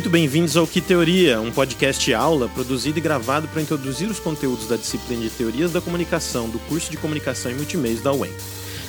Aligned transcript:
Muito 0.00 0.08
bem-vindos 0.08 0.56
ao 0.56 0.66
Que 0.66 0.80
Teoria, 0.80 1.42
um 1.42 1.52
podcast 1.52 2.14
aula 2.14 2.48
produzido 2.48 2.98
e 2.98 3.02
gravado 3.02 3.46
para 3.48 3.60
introduzir 3.60 4.08
os 4.08 4.18
conteúdos 4.18 4.66
da 4.66 4.76
disciplina 4.76 5.20
de 5.20 5.28
Teorias 5.28 5.72
da 5.72 5.80
Comunicação 5.82 6.48
do 6.48 6.58
curso 6.60 6.90
de 6.90 6.96
Comunicação 6.96 7.52
e 7.52 7.54
Multimeios 7.54 8.00
da 8.00 8.10
UEM. 8.10 8.32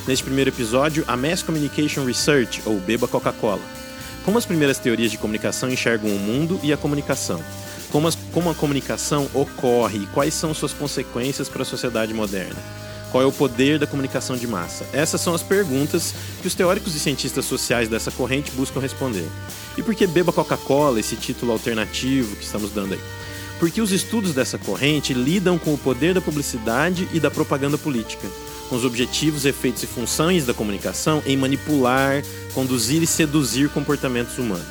Neste 0.08 0.24
primeiro 0.24 0.52
episódio, 0.52 1.04
a 1.10 1.18
Mass 1.18 1.44
Communication 1.44 2.06
Research, 2.06 2.62
ou 2.66 2.80
Beba 2.80 3.10
Coca-Cola. 3.10 3.60
Como 4.24 4.38
as 4.38 4.46
primeiras 4.46 4.80
teorias 4.80 5.12
de 5.12 5.18
comunicação 5.18 5.70
enxergam 5.70 6.10
o 6.10 6.18
mundo 6.18 6.58
e 6.64 6.72
a 6.72 6.78
comunicação? 6.78 7.44
Como, 7.92 8.08
as, 8.08 8.16
como 8.32 8.50
a 8.50 8.56
comunicação 8.56 9.30
ocorre 9.34 10.00
e 10.04 10.08
quais 10.14 10.34
são 10.34 10.54
suas 10.54 10.72
consequências 10.72 11.50
para 11.50 11.64
a 11.64 11.66
sociedade 11.66 12.14
moderna? 12.14 12.56
Qual 13.12 13.22
é 13.22 13.26
o 13.26 13.32
poder 13.32 13.78
da 13.78 13.86
comunicação 13.86 14.38
de 14.38 14.48
massa? 14.48 14.86
Essas 14.94 15.20
são 15.20 15.34
as 15.34 15.44
perguntas 15.44 16.16
que 16.42 16.48
os 16.48 16.56
teóricos 16.56 16.96
e 16.96 17.00
cientistas 17.00 17.44
sociais 17.44 17.90
dessa 17.90 18.10
corrente 18.10 18.52
buscam 18.52 18.80
responder. 18.80 19.28
E 19.78 19.84
por 19.84 19.94
que 19.94 20.08
Beba 20.08 20.32
Coca-Cola, 20.32 21.00
esse 21.00 21.18
título 21.18 21.52
alternativo 21.52 22.38
que 22.38 22.46
estamos 22.46 22.72
dando 22.72 22.94
aí? 22.94 23.00
Porque 23.60 23.82
os 23.82 23.92
estudos 23.92 24.34
dessa 24.34 24.58
corrente 24.58 25.14
lidam 25.14 25.60
com 25.60 25.74
o 25.74 25.78
poder 25.78 26.14
da 26.14 26.22
publicidade 26.22 27.08
e 27.14 27.20
da 27.20 27.30
propaganda 27.30 27.78
política, 27.78 28.28
com 28.70 28.78
os 28.78 28.86
objetivos, 28.86 29.46
efeitos 29.46 29.84
e 29.84 29.88
funções 29.88 30.46
da 30.46 30.54
comunicação 30.54 31.22
em 31.26 31.36
manipular, 31.36 32.24
conduzir 32.54 33.04
e 33.04 33.08
seduzir 33.08 33.70
comportamentos 33.70 34.38
humanos. 34.38 34.66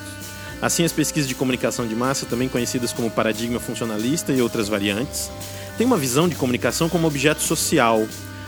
Assim, 0.63 0.85
as 0.85 0.93
pesquisas 0.93 1.29
de 1.29 1.35
comunicação 1.35 1.87
de 1.87 1.95
massa, 1.95 2.27
também 2.27 2.49
conhecidas 2.49 2.93
como 2.93 3.11
paradigma 3.11 3.61
funcionalista 3.61 4.33
e 4.33 4.43
outras 4.43 4.69
variantes, 4.69 5.31
têm 5.79 5.87
uma 5.87 5.97
visão 5.97 6.29
de 6.29 6.35
comunicação 6.35 6.89
como 6.89 7.07
objeto 7.07 7.43
social, 7.43 8.07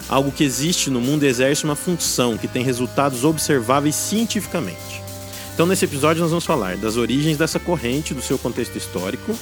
algo 0.08 0.32
que 0.32 0.44
existe 0.44 0.90
no 0.90 1.00
mundo 1.00 1.24
exerce 1.24 1.64
uma 1.64 1.76
função 1.76 2.36
que 2.36 2.48
tem 2.48 2.62
resultados 2.62 3.24
observáveis 3.24 3.94
cientificamente. 3.94 5.02
Então, 5.54 5.66
nesse 5.66 5.84
episódio, 5.84 6.22
nós 6.22 6.30
vamos 6.30 6.44
falar 6.44 6.76
das 6.76 6.96
origens 6.96 7.36
dessa 7.36 7.58
corrente, 7.58 8.14
do 8.14 8.22
seu 8.22 8.38
contexto 8.38 8.76
histórico, 8.76 9.36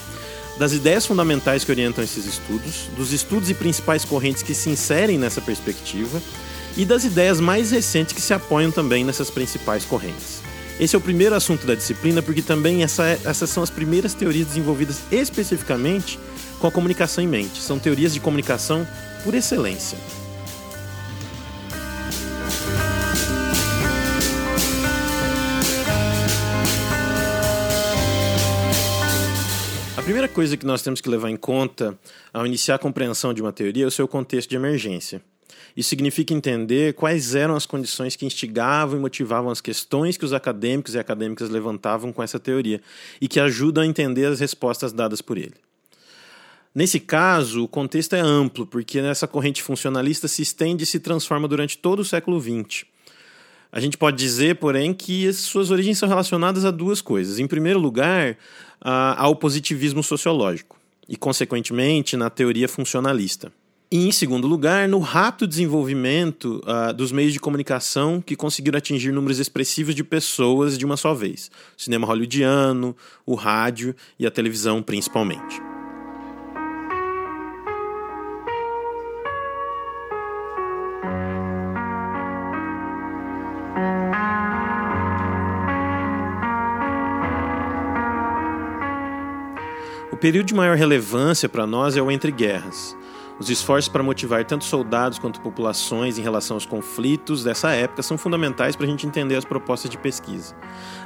das 0.58 0.72
ideias 0.72 1.06
fundamentais 1.06 1.64
que 1.64 1.70
orientam 1.70 2.02
esses 2.02 2.26
estudos, 2.26 2.88
dos 2.96 3.12
estudos 3.12 3.48
e 3.48 3.54
principais 3.54 4.04
correntes 4.04 4.42
que 4.42 4.54
se 4.54 4.68
inserem 4.68 5.18
nessa 5.18 5.40
perspectiva 5.40 6.20
e 6.76 6.84
das 6.84 7.04
ideias 7.04 7.40
mais 7.40 7.70
recentes 7.70 8.12
que 8.12 8.20
se 8.20 8.34
apoiam 8.34 8.70
também 8.70 9.04
nessas 9.04 9.30
principais 9.30 9.84
correntes. 9.84 10.40
Esse 10.78 10.96
é 10.96 10.98
o 10.98 11.02
primeiro 11.02 11.34
assunto 11.34 11.66
da 11.66 11.74
disciplina, 11.74 12.22
porque 12.22 12.42
também 12.42 12.82
essa, 12.82 13.18
essas 13.24 13.50
são 13.50 13.62
as 13.62 13.70
primeiras 13.70 14.14
teorias 14.14 14.48
desenvolvidas 14.48 15.00
especificamente 15.12 16.18
com 16.58 16.66
a 16.66 16.70
comunicação 16.70 17.22
em 17.22 17.28
mente. 17.28 17.60
São 17.60 17.78
teorias 17.78 18.14
de 18.14 18.20
comunicação 18.20 18.86
por 19.22 19.34
excelência. 19.34 19.98
Primeira 30.10 30.26
coisa 30.26 30.56
que 30.56 30.66
nós 30.66 30.82
temos 30.82 31.00
que 31.00 31.08
levar 31.08 31.30
em 31.30 31.36
conta 31.36 31.96
ao 32.32 32.44
iniciar 32.44 32.74
a 32.74 32.78
compreensão 32.80 33.32
de 33.32 33.40
uma 33.40 33.52
teoria 33.52 33.84
é 33.84 33.86
o 33.86 33.92
seu 33.92 34.08
contexto 34.08 34.50
de 34.50 34.56
emergência. 34.56 35.22
Isso 35.76 35.88
significa 35.88 36.34
entender 36.34 36.94
quais 36.94 37.36
eram 37.36 37.54
as 37.54 37.64
condições 37.64 38.16
que 38.16 38.26
instigavam 38.26 38.98
e 38.98 39.00
motivavam 39.00 39.52
as 39.52 39.60
questões 39.60 40.16
que 40.16 40.24
os 40.24 40.32
acadêmicos 40.32 40.96
e 40.96 40.98
acadêmicas 40.98 41.48
levantavam 41.48 42.12
com 42.12 42.24
essa 42.24 42.40
teoria 42.40 42.80
e 43.20 43.28
que 43.28 43.38
ajudam 43.38 43.84
a 43.84 43.86
entender 43.86 44.26
as 44.26 44.40
respostas 44.40 44.92
dadas 44.92 45.22
por 45.22 45.38
ele. 45.38 45.54
Nesse 46.74 46.98
caso, 46.98 47.62
o 47.62 47.68
contexto 47.68 48.16
é 48.16 48.20
amplo, 48.20 48.66
porque 48.66 48.98
essa 48.98 49.28
corrente 49.28 49.62
funcionalista 49.62 50.26
se 50.26 50.42
estende 50.42 50.82
e 50.82 50.86
se 50.88 50.98
transforma 50.98 51.46
durante 51.46 51.78
todo 51.78 52.00
o 52.00 52.04
século 52.04 52.40
XX. 52.40 52.84
A 53.72 53.78
gente 53.78 53.96
pode 53.96 54.16
dizer, 54.16 54.56
porém, 54.56 54.92
que 54.92 55.32
suas 55.32 55.70
origens 55.70 55.98
são 55.98 56.08
relacionadas 56.08 56.64
a 56.64 56.70
duas 56.70 57.00
coisas. 57.00 57.38
Em 57.38 57.46
primeiro 57.46 57.78
lugar, 57.78 58.36
ao 58.80 59.36
positivismo 59.36 60.02
sociológico 60.02 60.76
e, 61.08 61.16
consequentemente, 61.16 62.16
na 62.16 62.28
teoria 62.30 62.68
funcionalista. 62.68 63.52
E, 63.92 64.06
em 64.06 64.12
segundo 64.12 64.46
lugar, 64.46 64.88
no 64.88 65.00
rápido 65.00 65.48
desenvolvimento 65.48 66.62
uh, 66.64 66.92
dos 66.94 67.10
meios 67.10 67.32
de 67.32 67.40
comunicação 67.40 68.20
que 68.20 68.36
conseguiram 68.36 68.78
atingir 68.78 69.12
números 69.12 69.40
expressivos 69.40 69.96
de 69.96 70.04
pessoas 70.04 70.78
de 70.78 70.84
uma 70.84 70.96
só 70.96 71.12
vez: 71.12 71.50
o 71.76 71.82
cinema 71.82 72.06
hollywoodiano, 72.06 72.96
o 73.26 73.34
rádio 73.34 73.94
e 74.16 74.24
a 74.24 74.30
televisão, 74.30 74.80
principalmente. 74.80 75.69
Período 90.20 90.48
de 90.48 90.54
maior 90.54 90.76
relevância 90.76 91.48
para 91.48 91.66
nós 91.66 91.96
é 91.96 92.02
o 92.02 92.10
entre 92.10 92.30
guerras. 92.30 92.94
Os 93.38 93.48
esforços 93.48 93.88
para 93.88 94.02
motivar 94.02 94.44
tanto 94.44 94.64
soldados 94.64 95.18
quanto 95.18 95.40
populações 95.40 96.18
em 96.18 96.22
relação 96.22 96.58
aos 96.58 96.66
conflitos 96.66 97.42
dessa 97.42 97.70
época 97.70 98.02
são 98.02 98.18
fundamentais 98.18 98.76
para 98.76 98.84
a 98.84 98.88
gente 98.90 99.06
entender 99.06 99.34
as 99.34 99.46
propostas 99.46 99.90
de 99.90 99.96
pesquisa. 99.96 100.54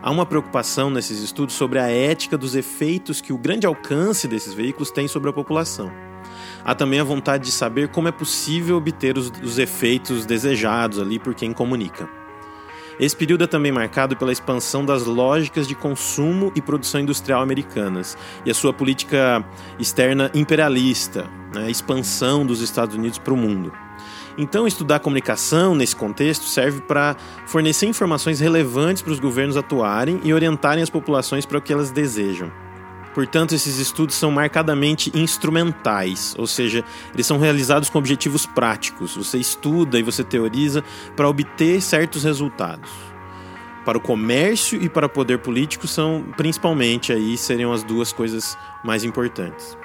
Há 0.02 0.10
uma 0.10 0.26
preocupação 0.26 0.90
nesses 0.90 1.20
estudos 1.20 1.54
sobre 1.54 1.78
a 1.78 1.88
ética 1.88 2.36
dos 2.36 2.56
efeitos 2.56 3.20
que 3.20 3.32
o 3.32 3.38
grande 3.38 3.68
alcance 3.68 4.26
desses 4.26 4.52
veículos 4.52 4.90
tem 4.90 5.06
sobre 5.06 5.30
a 5.30 5.32
população. 5.32 5.92
Há 6.64 6.74
também 6.74 6.98
a 6.98 7.04
vontade 7.04 7.44
de 7.44 7.52
saber 7.52 7.90
como 7.90 8.08
é 8.08 8.12
possível 8.12 8.78
obter 8.78 9.16
os, 9.16 9.30
os 9.40 9.60
efeitos 9.60 10.26
desejados 10.26 10.98
ali 10.98 11.20
por 11.20 11.36
quem 11.36 11.52
comunica. 11.52 12.23
Esse 12.98 13.16
período 13.16 13.44
é 13.44 13.46
também 13.46 13.72
marcado 13.72 14.16
pela 14.16 14.32
expansão 14.32 14.84
das 14.84 15.04
lógicas 15.04 15.66
de 15.66 15.74
consumo 15.74 16.52
e 16.54 16.62
produção 16.62 17.00
industrial 17.00 17.42
americanas 17.42 18.16
e 18.44 18.50
a 18.50 18.54
sua 18.54 18.72
política 18.72 19.44
externa 19.78 20.30
imperialista, 20.34 21.28
né, 21.54 21.66
a 21.66 21.70
expansão 21.70 22.46
dos 22.46 22.60
Estados 22.60 22.94
Unidos 22.94 23.18
para 23.18 23.34
o 23.34 23.36
mundo. 23.36 23.72
Então, 24.36 24.66
estudar 24.66 24.98
comunicação 24.98 25.74
nesse 25.74 25.94
contexto 25.94 26.46
serve 26.46 26.80
para 26.80 27.16
fornecer 27.46 27.86
informações 27.86 28.40
relevantes 28.40 29.02
para 29.02 29.12
os 29.12 29.20
governos 29.20 29.56
atuarem 29.56 30.20
e 30.24 30.34
orientarem 30.34 30.82
as 30.82 30.90
populações 30.90 31.46
para 31.46 31.58
o 31.58 31.62
que 31.62 31.72
elas 31.72 31.92
desejam. 31.92 32.50
Portanto, 33.14 33.54
esses 33.54 33.78
estudos 33.78 34.16
são 34.16 34.32
marcadamente 34.32 35.12
instrumentais, 35.14 36.34
ou 36.36 36.48
seja, 36.48 36.84
eles 37.14 37.24
são 37.24 37.38
realizados 37.38 37.88
com 37.88 37.96
objetivos 37.96 38.44
práticos. 38.44 39.16
Você 39.16 39.38
estuda 39.38 39.98
e 39.98 40.02
você 40.02 40.24
teoriza 40.24 40.82
para 41.14 41.28
obter 41.28 41.80
certos 41.80 42.24
resultados. 42.24 42.90
Para 43.84 43.98
o 43.98 44.00
comércio 44.00 44.82
e 44.82 44.88
para 44.88 45.06
o 45.06 45.10
poder 45.10 45.38
político 45.38 45.86
são 45.86 46.24
principalmente 46.36 47.12
aí 47.12 47.36
seriam 47.36 47.72
as 47.72 47.84
duas 47.84 48.12
coisas 48.12 48.58
mais 48.82 49.04
importantes. 49.04 49.76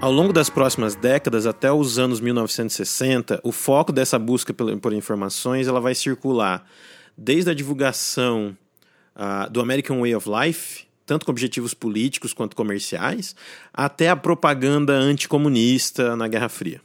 Ao 0.00 0.10
longo 0.12 0.32
das 0.32 0.50
próximas 0.50 0.94
décadas, 0.94 1.46
até 1.46 1.72
os 1.72 1.98
anos 1.98 2.20
1960, 2.20 3.40
o 3.42 3.52
foco 3.52 3.92
dessa 3.92 4.18
busca 4.18 4.52
por 4.52 4.92
informações 4.92 5.68
ela 5.68 5.80
vai 5.80 5.94
circular 5.94 6.66
desde 7.16 7.50
a 7.50 7.54
divulgação 7.54 8.56
uh, 9.14 9.50
do 9.50 9.60
American 9.60 10.00
Way 10.00 10.14
of 10.14 10.28
Life, 10.28 10.84
tanto 11.04 11.24
com 11.24 11.32
objetivos 11.32 11.72
políticos 11.72 12.32
quanto 12.32 12.56
comerciais, 12.56 13.34
até 13.72 14.08
a 14.08 14.16
propaganda 14.16 14.92
anticomunista 14.92 16.16
na 16.16 16.28
Guerra 16.28 16.48
Fria. 16.48 16.80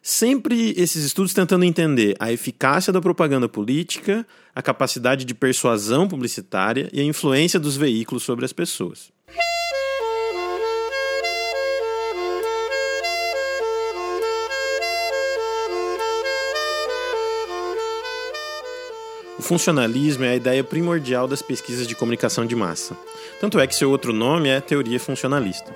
Sempre 0.00 0.74
esses 0.76 1.02
estudos 1.02 1.32
tentando 1.32 1.64
entender 1.64 2.14
a 2.20 2.30
eficácia 2.30 2.92
da 2.92 3.00
propaganda 3.00 3.48
política, 3.48 4.26
a 4.54 4.60
capacidade 4.60 5.24
de 5.24 5.34
persuasão 5.34 6.06
publicitária 6.06 6.90
e 6.92 7.00
a 7.00 7.04
influência 7.04 7.58
dos 7.58 7.74
veículos 7.74 8.22
sobre 8.22 8.44
as 8.44 8.52
pessoas. 8.52 9.13
Funcionalismo 19.44 20.24
é 20.24 20.30
a 20.30 20.36
ideia 20.36 20.64
primordial 20.64 21.28
das 21.28 21.42
pesquisas 21.42 21.86
de 21.86 21.94
comunicação 21.94 22.46
de 22.46 22.56
massa. 22.56 22.96
Tanto 23.40 23.60
é 23.60 23.66
que 23.66 23.74
seu 23.74 23.90
outro 23.90 24.12
nome 24.12 24.48
é 24.48 24.60
teoria 24.60 24.98
funcionalista. 24.98 25.74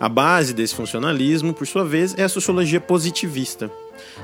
A 0.00 0.08
base 0.08 0.54
desse 0.54 0.74
funcionalismo, 0.74 1.52
por 1.54 1.66
sua 1.66 1.84
vez, 1.84 2.14
é 2.18 2.24
a 2.24 2.28
sociologia 2.28 2.80
positivista. 2.80 3.70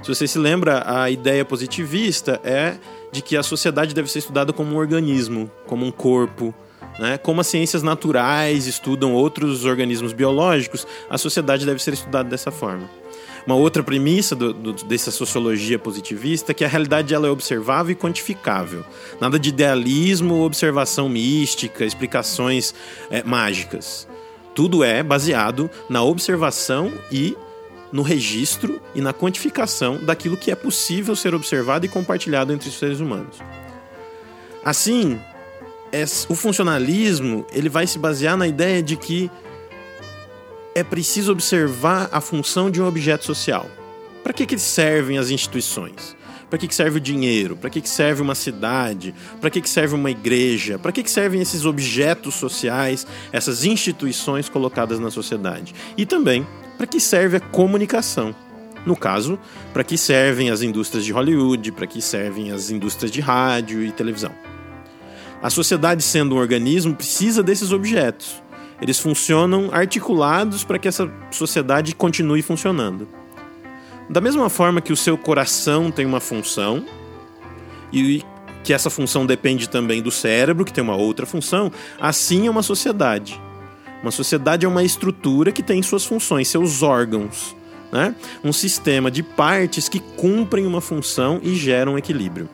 Se 0.02 0.08
você 0.08 0.26
se 0.26 0.38
lembra, 0.38 0.82
a 0.86 1.10
ideia 1.10 1.44
positivista 1.44 2.40
é 2.42 2.76
de 3.12 3.22
que 3.22 3.36
a 3.36 3.42
sociedade 3.42 3.94
deve 3.94 4.10
ser 4.10 4.20
estudada 4.20 4.52
como 4.52 4.74
um 4.74 4.78
organismo, 4.78 5.50
como 5.66 5.84
um 5.84 5.92
corpo. 5.92 6.54
Né? 6.98 7.18
Como 7.18 7.40
as 7.40 7.46
ciências 7.46 7.82
naturais 7.82 8.66
estudam 8.66 9.12
outros 9.12 9.64
organismos 9.64 10.12
biológicos, 10.12 10.86
a 11.08 11.18
sociedade 11.18 11.64
deve 11.64 11.82
ser 11.82 11.92
estudada 11.92 12.28
dessa 12.28 12.50
forma. 12.50 12.99
Uma 13.46 13.56
outra 13.56 13.82
premissa 13.82 14.36
do, 14.36 14.52
do, 14.52 14.72
dessa 14.84 15.10
sociologia 15.10 15.78
positivista 15.78 16.52
que 16.52 16.64
a 16.64 16.68
realidade 16.68 17.14
ela 17.14 17.26
é 17.26 17.30
observável 17.30 17.92
e 17.92 17.96
quantificável. 17.96 18.84
Nada 19.20 19.38
de 19.38 19.48
idealismo, 19.48 20.44
observação 20.44 21.08
mística, 21.08 21.84
explicações 21.84 22.74
é, 23.10 23.22
mágicas. 23.22 24.06
Tudo 24.54 24.84
é 24.84 25.02
baseado 25.02 25.70
na 25.88 26.02
observação 26.02 26.92
e 27.10 27.36
no 27.92 28.02
registro 28.02 28.80
e 28.94 29.00
na 29.00 29.12
quantificação 29.12 29.98
daquilo 30.04 30.36
que 30.36 30.50
é 30.50 30.54
possível 30.54 31.16
ser 31.16 31.34
observado 31.34 31.86
e 31.86 31.88
compartilhado 31.88 32.52
entre 32.52 32.68
os 32.68 32.78
seres 32.78 33.00
humanos. 33.00 33.38
Assim, 34.64 35.18
o 36.28 36.34
funcionalismo 36.34 37.46
ele 37.52 37.68
vai 37.68 37.86
se 37.86 37.98
basear 37.98 38.36
na 38.36 38.46
ideia 38.46 38.82
de 38.82 38.96
que 38.96 39.30
é 40.74 40.84
preciso 40.84 41.32
observar 41.32 42.08
a 42.12 42.20
função 42.20 42.70
de 42.70 42.80
um 42.80 42.86
objeto 42.86 43.24
social. 43.24 43.68
Para 44.22 44.32
que, 44.32 44.46
que 44.46 44.58
servem 44.58 45.18
as 45.18 45.30
instituições? 45.30 46.16
Para 46.48 46.58
que, 46.58 46.66
que 46.66 46.74
serve 46.74 46.98
o 46.98 47.00
dinheiro? 47.00 47.56
Para 47.56 47.70
que, 47.70 47.80
que 47.80 47.88
serve 47.88 48.20
uma 48.22 48.34
cidade? 48.34 49.14
Para 49.40 49.50
que, 49.50 49.60
que 49.60 49.70
serve 49.70 49.94
uma 49.94 50.10
igreja? 50.10 50.78
Para 50.78 50.90
que, 50.90 51.02
que 51.02 51.10
servem 51.10 51.40
esses 51.40 51.64
objetos 51.64 52.34
sociais, 52.34 53.06
essas 53.32 53.64
instituições 53.64 54.48
colocadas 54.48 54.98
na 54.98 55.10
sociedade? 55.10 55.74
E 55.96 56.04
também 56.04 56.46
para 56.76 56.86
que 56.86 56.98
serve 56.98 57.36
a 57.36 57.40
comunicação. 57.40 58.34
No 58.84 58.96
caso, 58.96 59.38
para 59.72 59.84
que 59.84 59.98
servem 59.98 60.50
as 60.50 60.62
indústrias 60.62 61.04
de 61.04 61.12
Hollywood, 61.12 61.70
para 61.72 61.86
que 61.86 62.00
servem 62.00 62.50
as 62.50 62.70
indústrias 62.70 63.12
de 63.12 63.20
rádio 63.20 63.82
e 63.84 63.92
televisão. 63.92 64.32
A 65.42 65.50
sociedade, 65.50 66.02
sendo 66.02 66.34
um 66.34 66.38
organismo, 66.38 66.94
precisa 66.94 67.42
desses 67.42 67.72
objetos. 67.72 68.42
Eles 68.80 68.98
funcionam 68.98 69.68
articulados 69.72 70.64
para 70.64 70.78
que 70.78 70.88
essa 70.88 71.10
sociedade 71.30 71.94
continue 71.94 72.42
funcionando. 72.42 73.06
Da 74.08 74.20
mesma 74.20 74.48
forma 74.48 74.80
que 74.80 74.92
o 74.92 74.96
seu 74.96 75.16
coração 75.16 75.90
tem 75.90 76.06
uma 76.06 76.20
função 76.20 76.84
e 77.92 78.24
que 78.64 78.72
essa 78.72 78.90
função 78.90 79.24
depende 79.24 79.68
também 79.68 80.02
do 80.02 80.10
cérebro, 80.10 80.64
que 80.64 80.72
tem 80.72 80.82
uma 80.82 80.96
outra 80.96 81.26
função, 81.26 81.70
assim 82.00 82.46
é 82.46 82.50
uma 82.50 82.62
sociedade. 82.62 83.40
Uma 84.02 84.10
sociedade 84.10 84.64
é 84.64 84.68
uma 84.68 84.82
estrutura 84.82 85.52
que 85.52 85.62
tem 85.62 85.82
suas 85.82 86.04
funções, 86.04 86.48
seus 86.48 86.82
órgãos. 86.82 87.54
Né? 87.92 88.14
Um 88.42 88.52
sistema 88.52 89.10
de 89.10 89.22
partes 89.22 89.88
que 89.88 90.00
cumprem 90.00 90.66
uma 90.66 90.80
função 90.80 91.40
e 91.42 91.54
geram 91.54 91.98
equilíbrio. 91.98 92.48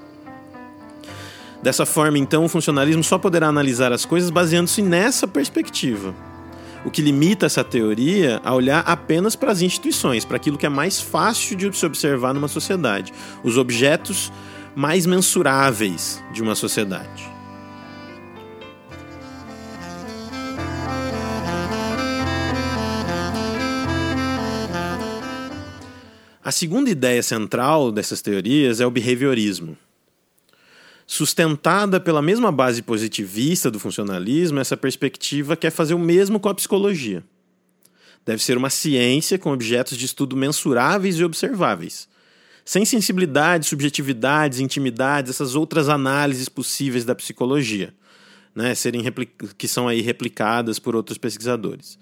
Dessa 1.62 1.86
forma, 1.86 2.18
então, 2.18 2.44
o 2.44 2.48
funcionalismo 2.48 3.02
só 3.02 3.18
poderá 3.18 3.48
analisar 3.48 3.92
as 3.92 4.04
coisas 4.04 4.30
baseando-se 4.30 4.82
nessa 4.82 5.26
perspectiva. 5.26 6.14
O 6.84 6.90
que 6.90 7.02
limita 7.02 7.46
essa 7.46 7.64
teoria 7.64 8.40
a 8.44 8.54
olhar 8.54 8.80
apenas 8.86 9.34
para 9.34 9.50
as 9.50 9.62
instituições, 9.62 10.24
para 10.24 10.36
aquilo 10.36 10.56
que 10.56 10.66
é 10.66 10.68
mais 10.68 11.00
fácil 11.00 11.56
de 11.56 11.76
se 11.76 11.84
observar 11.84 12.32
numa 12.32 12.46
sociedade, 12.46 13.12
os 13.42 13.58
objetos 13.58 14.32
mais 14.76 15.06
mensuráveis 15.06 16.22
de 16.32 16.42
uma 16.42 16.54
sociedade. 16.54 17.36
A 26.44 26.52
segunda 26.52 26.88
ideia 26.88 27.24
central 27.24 27.90
dessas 27.90 28.22
teorias 28.22 28.80
é 28.80 28.86
o 28.86 28.90
behaviorismo. 28.92 29.76
Sustentada 31.06 32.00
pela 32.00 32.20
mesma 32.20 32.50
base 32.50 32.82
positivista 32.82 33.70
do 33.70 33.78
funcionalismo, 33.78 34.58
essa 34.58 34.76
perspectiva 34.76 35.56
quer 35.56 35.70
fazer 35.70 35.94
o 35.94 35.98
mesmo 35.98 36.40
com 36.40 36.48
a 36.48 36.54
psicologia. 36.54 37.22
Deve 38.24 38.42
ser 38.42 38.58
uma 38.58 38.70
ciência 38.70 39.38
com 39.38 39.52
objetos 39.52 39.96
de 39.96 40.04
estudo 40.04 40.36
mensuráveis 40.36 41.16
e 41.16 41.24
observáveis, 41.24 42.08
sem 42.64 42.84
sensibilidades, 42.84 43.68
subjetividades, 43.68 44.58
intimidades, 44.58 45.30
essas 45.30 45.54
outras 45.54 45.88
análises 45.88 46.48
possíveis 46.48 47.04
da 47.04 47.14
psicologia, 47.14 47.94
né, 48.52 48.74
serem 48.74 49.04
que 49.56 49.68
são 49.68 49.86
aí 49.86 50.00
replicadas 50.00 50.80
por 50.80 50.96
outros 50.96 51.18
pesquisadores. 51.18 51.96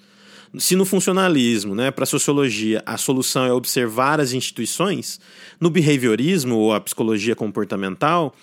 Se 0.57 0.75
no 0.77 0.87
funcionalismo, 0.87 1.75
né, 1.75 1.91
para 1.91 2.05
a 2.05 2.07
sociologia, 2.07 2.83
a 2.87 2.97
solução 2.97 3.45
é 3.45 3.53
observar 3.53 4.19
as 4.19 4.33
instituições, 4.33 5.21
no 5.61 5.69
behaviorismo 5.69 6.57
ou 6.57 6.73
a 6.73 6.81
psicologia 6.81 7.37
comportamental, 7.37 8.35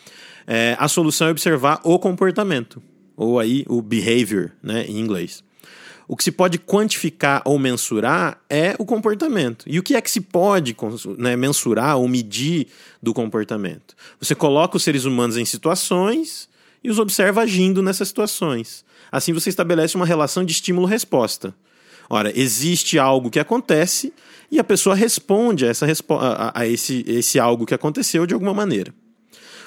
é, 0.47 0.75
a 0.79 0.87
solução 0.87 1.27
é 1.27 1.31
observar 1.31 1.79
o 1.83 1.97
comportamento, 1.99 2.81
ou 3.15 3.39
aí 3.39 3.65
o 3.67 3.81
behavior, 3.81 4.51
né, 4.61 4.85
em 4.87 4.99
inglês. 4.99 5.43
O 6.07 6.17
que 6.17 6.25
se 6.25 6.31
pode 6.31 6.59
quantificar 6.59 7.41
ou 7.45 7.57
mensurar 7.57 8.41
é 8.49 8.75
o 8.77 8.83
comportamento. 8.83 9.63
E 9.65 9.79
o 9.79 9.83
que 9.83 9.95
é 9.95 10.01
que 10.01 10.11
se 10.11 10.19
pode 10.19 10.75
né, 11.17 11.37
mensurar 11.37 11.97
ou 11.97 12.05
medir 12.05 12.67
do 13.01 13.13
comportamento? 13.13 13.95
Você 14.19 14.35
coloca 14.35 14.75
os 14.75 14.83
seres 14.83 15.05
humanos 15.05 15.37
em 15.37 15.45
situações 15.45 16.49
e 16.83 16.89
os 16.89 16.99
observa 16.99 17.43
agindo 17.43 17.81
nessas 17.81 18.09
situações. 18.09 18.83
Assim 19.09 19.31
você 19.31 19.49
estabelece 19.49 19.95
uma 19.95 20.05
relação 20.05 20.43
de 20.43 20.51
estímulo-resposta. 20.51 21.55
Ora, 22.09 22.37
existe 22.37 22.99
algo 22.99 23.29
que 23.29 23.39
acontece 23.39 24.13
e 24.51 24.59
a 24.59 24.65
pessoa 24.65 24.93
responde 24.93 25.65
a, 25.65 25.69
essa, 25.69 25.85
a, 26.09 26.59
a 26.59 26.67
esse, 26.67 27.05
esse 27.07 27.39
algo 27.39 27.65
que 27.65 27.73
aconteceu 27.73 28.27
de 28.27 28.33
alguma 28.33 28.53
maneira. 28.53 28.93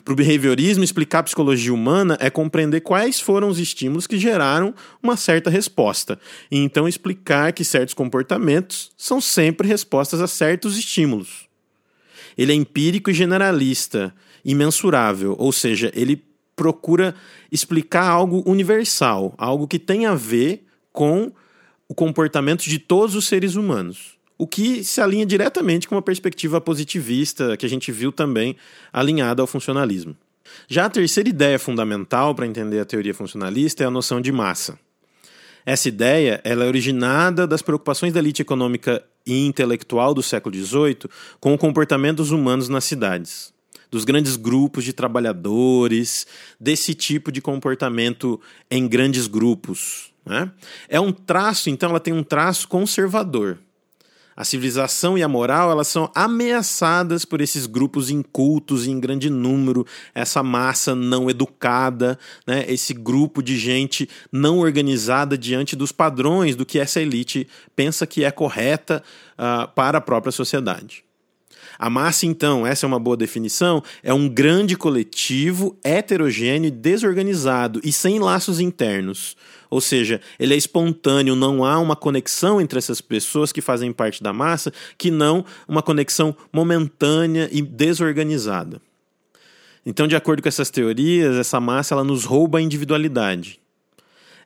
Para 0.05 0.13
o 0.13 0.17
behaviorismo, 0.17 0.85
explicar 0.85 1.21
a 1.21 1.23
psicologia 1.23 1.73
humana 1.73 2.19
é 2.21 2.29
compreender 2.29 2.83
quais 2.83 3.19
foram 3.19 3.49
os 3.49 3.59
estímulos 3.59 4.07
que 4.07 4.19
geraram 4.19 4.75
uma 5.03 5.17
certa 5.17 5.49
resposta, 5.49 6.19
e 6.51 6.59
então 6.59 6.87
explicar 6.87 7.55
que 7.55 7.65
certos 7.65 7.95
comportamentos 7.95 8.93
são 8.99 9.19
sempre 9.19 9.67
respostas 9.67 10.21
a 10.21 10.27
certos 10.27 10.77
estímulos. 10.77 11.49
Ele 12.37 12.53
é 12.53 12.55
empírico 12.55 13.11
e 13.11 13.15
generalista, 13.15 14.15
imensurável, 14.45 15.37
ou 15.39 15.53
seja, 15.53 15.91
ele 15.95 16.23
procura 16.55 17.15
explicar 17.51 18.07
algo 18.07 18.43
universal, 18.45 19.35
algo 19.39 19.67
que 19.67 19.79
tem 19.79 20.05
a 20.05 20.15
ver 20.15 20.67
com 20.93 21.33
o 21.89 21.95
comportamento 21.95 22.65
de 22.65 22.79
todos 22.79 23.15
os 23.15 23.27
seres 23.27 23.55
humanos. 23.55 24.14
O 24.37 24.47
que 24.47 24.83
se 24.83 25.01
alinha 25.01 25.25
diretamente 25.25 25.87
com 25.87 25.95
uma 25.95 26.03
perspectiva 26.03 26.61
positivista 26.61 27.57
que 27.57 27.65
a 27.65 27.69
gente 27.69 27.93
viu 27.93 28.11
também 28.11 28.57
alinhada 28.93 29.41
ao 29.41 29.47
funcionalismo. 29.47 30.17
Já 30.69 30.87
a 30.87 30.91
terceira 30.91 31.29
ideia 31.29 31.59
fundamental 31.59 32.35
para 32.35 32.47
entender 32.47 32.81
a 32.81 32.85
teoria 32.85 33.15
funcionalista 33.15 33.85
é 33.85 33.87
a 33.87 33.91
noção 33.91 34.21
de 34.21 34.33
massa. 34.33 34.79
Essa 35.65 35.89
ideia 35.89 36.41
ela 36.45 36.65
é 36.65 36.69
originada 36.69 37.47
das 37.47 37.63
preocupações 37.63 38.13
da 38.13 38.19
elite 38.19 38.43
econômica 38.43 39.03
e 39.27 39.47
intelectual 39.47 40.13
do 40.13 40.23
século 40.23 40.55
XVIII 40.55 41.09
com 41.41 41.55
o 41.55 41.59
comportamento 41.59 42.19
dos 42.19 42.31
humanos 42.31 42.69
nas 42.69 42.85
cidades, 42.85 43.55
dos 43.91 44.05
grandes 44.05 44.37
grupos 44.37 44.85
de 44.85 44.93
trabalhadores, 44.93 46.27
desse 46.61 46.95
tipo 46.95 47.33
de 47.33 47.41
comportamento 47.41 48.39
em 48.71 48.87
grandes 48.87 49.27
grupos, 49.27 50.13
né? 50.27 50.51
É 50.89 51.01
um 51.01 51.13
traço, 51.13 51.71
então, 51.71 51.91
ela 51.91 52.01
tem 52.01 52.13
um 52.13 52.23
traço 52.23 52.69
conservador. 52.69 53.59
A 54.37 54.45
civilização 54.45 55.17
e 55.17 55.23
a 55.23 55.29
moral 55.29 55.71
elas 55.71 55.89
são 55.89 56.11
ameaçadas 56.15 57.25
por 57.25 57.41
esses 57.41 57.67
grupos 57.67 58.11
incultos 58.11 58.87
em 58.87 58.99
grande 58.99 59.31
número, 59.31 59.87
essa 60.15 60.43
massa 60.43 60.95
não 60.95 61.31
educada, 61.31 62.19
né? 62.47 62.65
esse 62.69 62.93
grupo 62.93 63.43
de 63.43 63.57
gente 63.57 64.09
não 64.33 64.59
organizada 64.59 65.39
diante 65.39 65.77
dos 65.77 65.93
padrões 65.93 66.57
do 66.57 66.67
que 66.67 66.79
essa 66.79 67.01
elite 67.01 67.47
pensa 67.77 68.07
que 68.07 68.25
é 68.25 68.31
correta 68.31 69.03
uh, 69.39 69.69
para 69.75 69.99
a 69.99 70.01
própria 70.01 70.33
sociedade. 70.33 71.05
A 71.79 71.91
massa, 71.91 72.27
então, 72.27 72.67
essa 72.67 72.87
é 72.87 72.89
uma 72.89 73.01
boa 73.01 73.17
definição, 73.17 73.83
é 74.03 74.15
um 74.15 74.29
grande 74.29 74.77
coletivo 74.77 75.77
heterogêneo 75.83 76.69
e 76.69 76.71
desorganizado 76.71 77.81
e 77.83 77.93
sem 77.93 78.19
laços 78.19 78.61
internos. 78.61 79.37
Ou 79.75 79.81
seja, 79.81 80.21
ele 80.39 80.55
é 80.55 80.57
espontâneo, 80.57 81.35
não 81.35 81.65
há 81.65 81.81
uma 81.81 81.97
conexão 81.97 82.61
entre 82.61 82.79
essas 82.79 83.01
pessoas 83.01 83.51
que 83.51 83.61
fazem 83.61 83.93
parte 83.93 84.23
da 84.23 84.33
massa, 84.33 84.73
que 84.97 85.11
não 85.11 85.45
uma 85.67 85.83
conexão 85.83 86.37
momentânea 86.53 87.49
e 87.51 87.61
desorganizada. 87.61 88.81
Então, 89.85 90.07
de 90.07 90.15
acordo 90.15 90.41
com 90.41 90.49
essas 90.49 90.71
teorias, 90.71 91.35
essa 91.35 91.59
massa 91.59 91.93
ela 91.93 92.05
nos 92.05 92.25
rouba 92.25 92.59
a 92.59 92.63
individualidade. 92.63 93.59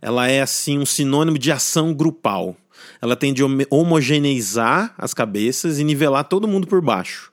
Ela 0.00 0.28
é 0.28 0.40
assim 0.40 0.78
um 0.78 0.86
sinônimo 0.86 1.38
de 1.38 1.52
ação 1.52 1.92
grupal 1.92 2.56
ela 3.02 3.16
tende 3.16 3.42
a 3.42 3.46
homogeneizar 3.68 4.94
as 4.96 5.12
cabeças 5.12 5.78
e 5.78 5.84
nivelar 5.84 6.24
todo 6.24 6.48
mundo 6.48 6.66
por 6.66 6.80
baixo. 6.80 7.30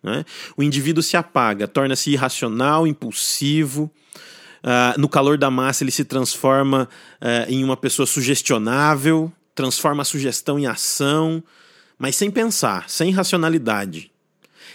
Né? 0.00 0.24
O 0.56 0.62
indivíduo 0.62 1.02
se 1.02 1.16
apaga, 1.16 1.66
torna-se 1.66 2.10
irracional, 2.10 2.86
impulsivo. 2.86 3.90
Uh, 4.62 4.98
no 4.98 5.08
calor 5.08 5.36
da 5.36 5.50
massa, 5.50 5.82
ele 5.82 5.90
se 5.90 6.04
transforma 6.04 6.88
uh, 7.20 7.50
em 7.50 7.64
uma 7.64 7.76
pessoa 7.76 8.06
sugestionável, 8.06 9.32
transforma 9.54 10.02
a 10.02 10.04
sugestão 10.04 10.58
em 10.58 10.66
ação, 10.66 11.42
mas 11.98 12.16
sem 12.16 12.30
pensar, 12.30 12.88
sem 12.88 13.10
racionalidade. 13.10 14.10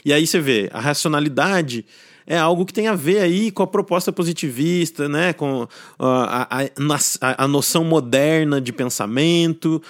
E 0.03 0.13
aí 0.13 0.27
você 0.27 0.39
vê, 0.39 0.70
a 0.74 0.79
racionalidade 0.79 1.86
é 2.27 2.38
algo 2.38 2.65
que 2.65 2.74
tem 2.74 2.88
a 2.88 2.93
ver 2.93 3.22
aí 3.22 3.50
com 3.50 3.63
a 3.63 3.67
proposta 3.67 4.12
positivista, 4.12 5.07
né? 5.07 5.31
com 5.31 5.65
a, 5.98 6.48
a, 6.60 7.43
a, 7.46 7.48
noção 7.48 7.86
moderna 7.86 8.60
de 8.60 8.74
pensamento, 8.74 9.81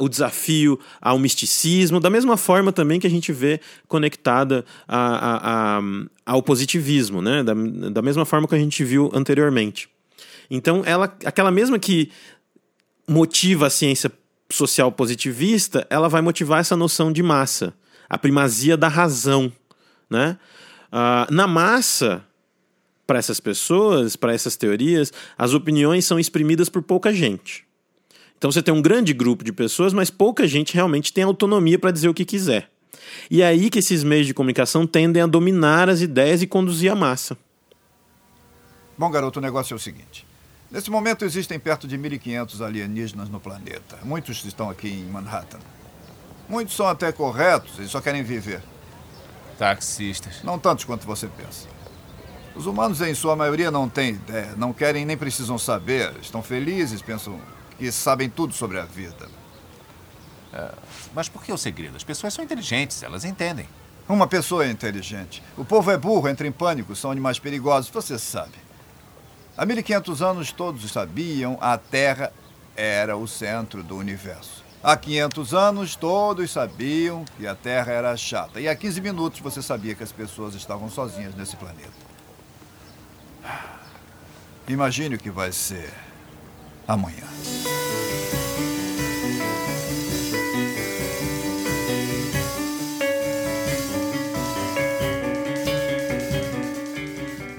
o 0.00 0.08
desafio 0.08 0.80
ao 1.00 1.18
misticismo, 1.18 2.00
da 2.00 2.08
mesma 2.08 2.38
forma 2.38 2.72
também 2.72 2.98
que 2.98 3.06
a 3.06 3.10
gente 3.10 3.30
vê 3.32 3.60
conectada 3.86 4.64
a, 4.88 5.80
ao 6.24 6.42
positivismo, 6.42 7.20
né? 7.20 7.42
Da, 7.42 7.52
da 7.90 8.00
mesma 8.00 8.24
forma 8.24 8.48
que 8.48 8.54
a 8.54 8.58
gente 8.58 8.82
viu 8.82 9.10
anteriormente. 9.12 9.88
Então, 10.50 10.82
ela, 10.86 11.14
aquela 11.24 11.50
mesma 11.50 11.78
que 11.78 12.10
motiva 13.06 13.66
a 13.66 13.70
ciência 13.70 14.10
social 14.50 14.90
positivista, 14.90 15.86
ela 15.90 16.08
vai 16.08 16.22
motivar 16.22 16.60
essa 16.60 16.76
noção 16.76 17.12
de 17.12 17.22
massa, 17.22 17.74
a 18.08 18.16
primazia 18.16 18.76
da 18.76 18.88
razão. 18.88 19.52
Né? 20.08 20.38
Uh, 20.94 21.26
na 21.34 21.48
massa, 21.48 22.24
para 23.04 23.18
essas 23.18 23.40
pessoas, 23.40 24.14
para 24.14 24.32
essas 24.32 24.54
teorias, 24.54 25.12
as 25.36 25.52
opiniões 25.52 26.04
são 26.04 26.20
exprimidas 26.20 26.68
por 26.68 26.82
pouca 26.82 27.12
gente. 27.12 27.66
Então 28.38 28.52
você 28.52 28.62
tem 28.62 28.72
um 28.72 28.80
grande 28.80 29.12
grupo 29.12 29.42
de 29.42 29.52
pessoas, 29.52 29.92
mas 29.92 30.08
pouca 30.08 30.46
gente 30.46 30.72
realmente 30.72 31.12
tem 31.12 31.24
autonomia 31.24 31.80
para 31.80 31.90
dizer 31.90 32.08
o 32.08 32.14
que 32.14 32.24
quiser. 32.24 32.70
E 33.28 33.42
é 33.42 33.46
aí 33.46 33.70
que 33.70 33.80
esses 33.80 34.04
meios 34.04 34.28
de 34.28 34.32
comunicação 34.32 34.86
tendem 34.86 35.20
a 35.20 35.26
dominar 35.26 35.88
as 35.88 36.00
ideias 36.00 36.42
e 36.42 36.46
conduzir 36.46 36.92
a 36.92 36.94
massa. 36.94 37.36
Bom, 38.96 39.10
garoto, 39.10 39.40
o 39.40 39.42
negócio 39.42 39.74
é 39.74 39.76
o 39.76 39.80
seguinte. 39.80 40.24
Nesse 40.70 40.92
momento 40.92 41.24
existem 41.24 41.58
perto 41.58 41.88
de 41.88 41.98
1.500 41.98 42.64
alienígenas 42.64 43.28
no 43.28 43.40
planeta. 43.40 43.98
Muitos 44.04 44.44
estão 44.44 44.70
aqui 44.70 44.88
em 44.88 45.06
Manhattan. 45.06 45.58
Muitos 46.48 46.76
são 46.76 46.86
até 46.86 47.10
corretos, 47.10 47.78
eles 47.78 47.90
só 47.90 48.00
querem 48.00 48.22
viver. 48.22 48.62
Taxistas. 49.58 50.42
Não 50.42 50.58
tantos 50.58 50.84
quanto 50.84 51.06
você 51.06 51.26
pensa. 51.28 51.68
Os 52.54 52.66
humanos, 52.66 53.00
em 53.00 53.14
sua 53.14 53.34
maioria, 53.34 53.70
não 53.70 53.88
têm 53.88 54.10
ideia, 54.10 54.54
não 54.56 54.72
querem 54.72 55.04
nem 55.04 55.16
precisam 55.16 55.58
saber. 55.58 56.14
Estão 56.22 56.42
felizes, 56.42 57.02
pensam 57.02 57.40
que 57.78 57.90
sabem 57.90 58.30
tudo 58.30 58.54
sobre 58.54 58.78
a 58.78 58.84
vida. 58.84 59.28
É, 60.52 60.70
mas 61.12 61.28
por 61.28 61.42
que 61.42 61.52
o 61.52 61.58
segredo? 61.58 61.96
As 61.96 62.04
pessoas 62.04 62.32
são 62.32 62.44
inteligentes, 62.44 63.02
elas 63.02 63.24
entendem. 63.24 63.68
Uma 64.08 64.26
pessoa 64.26 64.64
é 64.64 64.70
inteligente. 64.70 65.42
O 65.56 65.64
povo 65.64 65.90
é 65.90 65.96
burro, 65.96 66.28
entra 66.28 66.46
em 66.46 66.52
pânico, 66.52 66.94
são 66.94 67.10
animais 67.10 67.38
perigosos, 67.38 67.90
você 67.90 68.18
sabe. 68.18 68.52
Há 69.56 69.64
1500 69.64 70.22
anos 70.22 70.52
todos 70.52 70.90
sabiam 70.90 71.58
a 71.60 71.78
Terra 71.78 72.32
era 72.76 73.16
o 73.16 73.26
centro 73.26 73.82
do 73.82 73.96
universo. 73.96 74.63
Há 74.84 74.98
500 74.98 75.54
anos 75.54 75.96
todos 75.96 76.50
sabiam 76.50 77.24
que 77.38 77.46
a 77.46 77.54
Terra 77.54 77.90
era 77.90 78.14
chata. 78.18 78.60
E 78.60 78.68
há 78.68 78.76
15 78.76 79.00
minutos 79.00 79.40
você 79.40 79.62
sabia 79.62 79.94
que 79.94 80.02
as 80.02 80.12
pessoas 80.12 80.54
estavam 80.54 80.90
sozinhas 80.90 81.34
nesse 81.34 81.56
planeta. 81.56 81.88
Imagine 84.68 85.14
o 85.14 85.18
que 85.18 85.30
vai 85.30 85.52
ser 85.52 85.90
amanhã. 86.86 87.24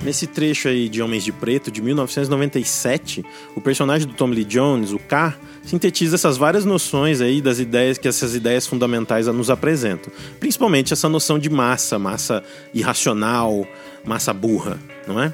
Nesse 0.05 0.27
trecho 0.27 0.67
aí 0.67 0.87
de 0.87 1.01
Homens 1.01 1.23
de 1.23 1.31
Preto, 1.31 1.71
de 1.71 1.81
1997, 1.81 3.25
o 3.55 3.59
personagem 3.59 4.07
do 4.07 4.13
Tom 4.13 4.27
Lee 4.27 4.45
Jones, 4.45 4.91
o 4.91 4.99
K, 4.99 5.35
sintetiza 5.63 6.13
essas 6.13 6.37
várias 6.37 6.63
noções 6.63 7.21
aí 7.21 7.41
das 7.41 7.57
ideias 7.57 7.97
que 7.97 8.07
essas 8.07 8.35
ideias 8.35 8.67
fundamentais 8.67 9.25
nos 9.25 9.49
apresentam. 9.49 10.13
Principalmente 10.39 10.93
essa 10.93 11.09
noção 11.09 11.39
de 11.39 11.49
massa, 11.49 11.97
massa 11.97 12.43
irracional, 12.71 13.67
massa 14.05 14.31
burra, 14.31 14.79
não 15.07 15.19
é? 15.19 15.33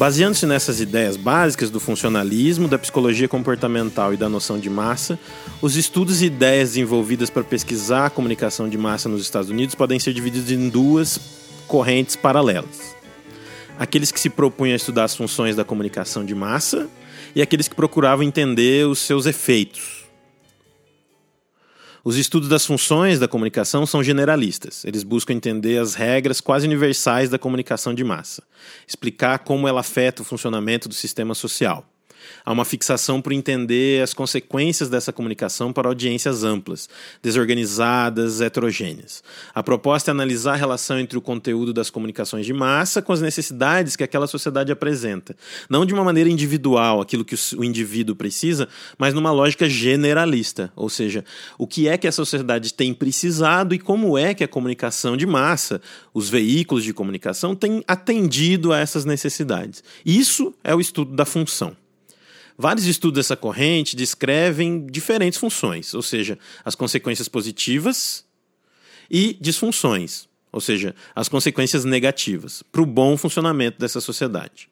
Baseando-se 0.00 0.46
nessas 0.46 0.80
ideias 0.80 1.14
básicas 1.14 1.68
do 1.68 1.78
funcionalismo, 1.78 2.66
da 2.66 2.78
psicologia 2.78 3.28
comportamental 3.28 4.14
e 4.14 4.16
da 4.16 4.30
noção 4.30 4.58
de 4.58 4.70
massa, 4.70 5.18
os 5.60 5.76
estudos 5.76 6.22
e 6.22 6.24
ideias 6.24 6.70
desenvolvidas 6.70 7.28
para 7.28 7.44
pesquisar 7.44 8.06
a 8.06 8.10
comunicação 8.10 8.66
de 8.66 8.78
massa 8.78 9.10
nos 9.10 9.20
Estados 9.20 9.50
Unidos 9.50 9.74
podem 9.74 9.98
ser 9.98 10.14
divididos 10.14 10.50
em 10.50 10.70
duas 10.70 11.20
correntes 11.68 12.16
paralelas. 12.16 12.96
Aqueles 13.78 14.10
que 14.10 14.18
se 14.18 14.30
propunham 14.30 14.72
a 14.72 14.76
estudar 14.76 15.04
as 15.04 15.14
funções 15.14 15.54
da 15.54 15.66
comunicação 15.66 16.24
de 16.24 16.34
massa 16.34 16.88
e 17.34 17.42
aqueles 17.42 17.68
que 17.68 17.74
procuravam 17.74 18.24
entender 18.24 18.86
os 18.86 19.00
seus 19.00 19.26
efeitos, 19.26 19.99
os 22.04 22.16
estudos 22.16 22.48
das 22.48 22.64
funções 22.64 23.18
da 23.18 23.28
comunicação 23.28 23.84
são 23.84 24.02
generalistas. 24.02 24.84
Eles 24.84 25.02
buscam 25.02 25.34
entender 25.34 25.78
as 25.78 25.94
regras 25.94 26.40
quase 26.40 26.66
universais 26.66 27.28
da 27.28 27.38
comunicação 27.38 27.92
de 27.92 28.04
massa, 28.04 28.42
explicar 28.86 29.40
como 29.40 29.66
ela 29.66 29.80
afeta 29.80 30.22
o 30.22 30.24
funcionamento 30.24 30.88
do 30.88 30.94
sistema 30.94 31.34
social. 31.34 31.89
Há 32.44 32.52
uma 32.52 32.64
fixação 32.64 33.20
por 33.20 33.32
entender 33.32 34.02
as 34.02 34.14
consequências 34.14 34.88
dessa 34.88 35.12
comunicação 35.12 35.72
para 35.72 35.88
audiências 35.88 36.44
amplas, 36.44 36.88
desorganizadas, 37.22 38.40
heterogêneas. 38.40 39.22
A 39.54 39.62
proposta 39.62 40.10
é 40.10 40.12
analisar 40.12 40.54
a 40.54 40.56
relação 40.56 40.98
entre 40.98 41.18
o 41.18 41.20
conteúdo 41.20 41.72
das 41.72 41.90
comunicações 41.90 42.46
de 42.46 42.52
massa 42.52 43.02
com 43.02 43.12
as 43.12 43.20
necessidades 43.20 43.96
que 43.96 44.04
aquela 44.04 44.26
sociedade 44.26 44.72
apresenta. 44.72 45.36
Não 45.68 45.84
de 45.86 45.94
uma 45.94 46.04
maneira 46.04 46.30
individual, 46.30 47.00
aquilo 47.00 47.24
que 47.24 47.36
o 47.56 47.64
indivíduo 47.64 48.16
precisa, 48.16 48.68
mas 48.98 49.14
numa 49.14 49.32
lógica 49.32 49.68
generalista. 49.68 50.72
Ou 50.76 50.88
seja, 50.88 51.24
o 51.58 51.66
que 51.66 51.88
é 51.88 51.96
que 51.96 52.08
a 52.08 52.12
sociedade 52.12 52.74
tem 52.74 52.92
precisado 52.94 53.74
e 53.74 53.78
como 53.78 54.16
é 54.16 54.34
que 54.34 54.44
a 54.44 54.48
comunicação 54.48 55.16
de 55.16 55.26
massa, 55.26 55.80
os 56.12 56.28
veículos 56.28 56.84
de 56.84 56.92
comunicação, 56.92 57.54
têm 57.54 57.82
atendido 57.86 58.72
a 58.72 58.78
essas 58.78 59.04
necessidades. 59.04 59.82
Isso 60.04 60.54
é 60.62 60.74
o 60.74 60.80
estudo 60.80 61.14
da 61.14 61.24
função. 61.24 61.76
Vários 62.60 62.84
estudos 62.84 63.16
dessa 63.16 63.34
corrente 63.34 63.96
descrevem 63.96 64.84
diferentes 64.84 65.38
funções, 65.38 65.94
ou 65.94 66.02
seja, 66.02 66.38
as 66.62 66.74
consequências 66.74 67.26
positivas 67.26 68.22
e 69.10 69.34
disfunções, 69.40 70.28
ou 70.52 70.60
seja, 70.60 70.94
as 71.16 71.26
consequências 71.26 71.86
negativas, 71.86 72.62
para 72.70 72.82
o 72.82 72.86
bom 72.86 73.16
funcionamento 73.16 73.78
dessa 73.78 73.98
sociedade. 73.98 74.68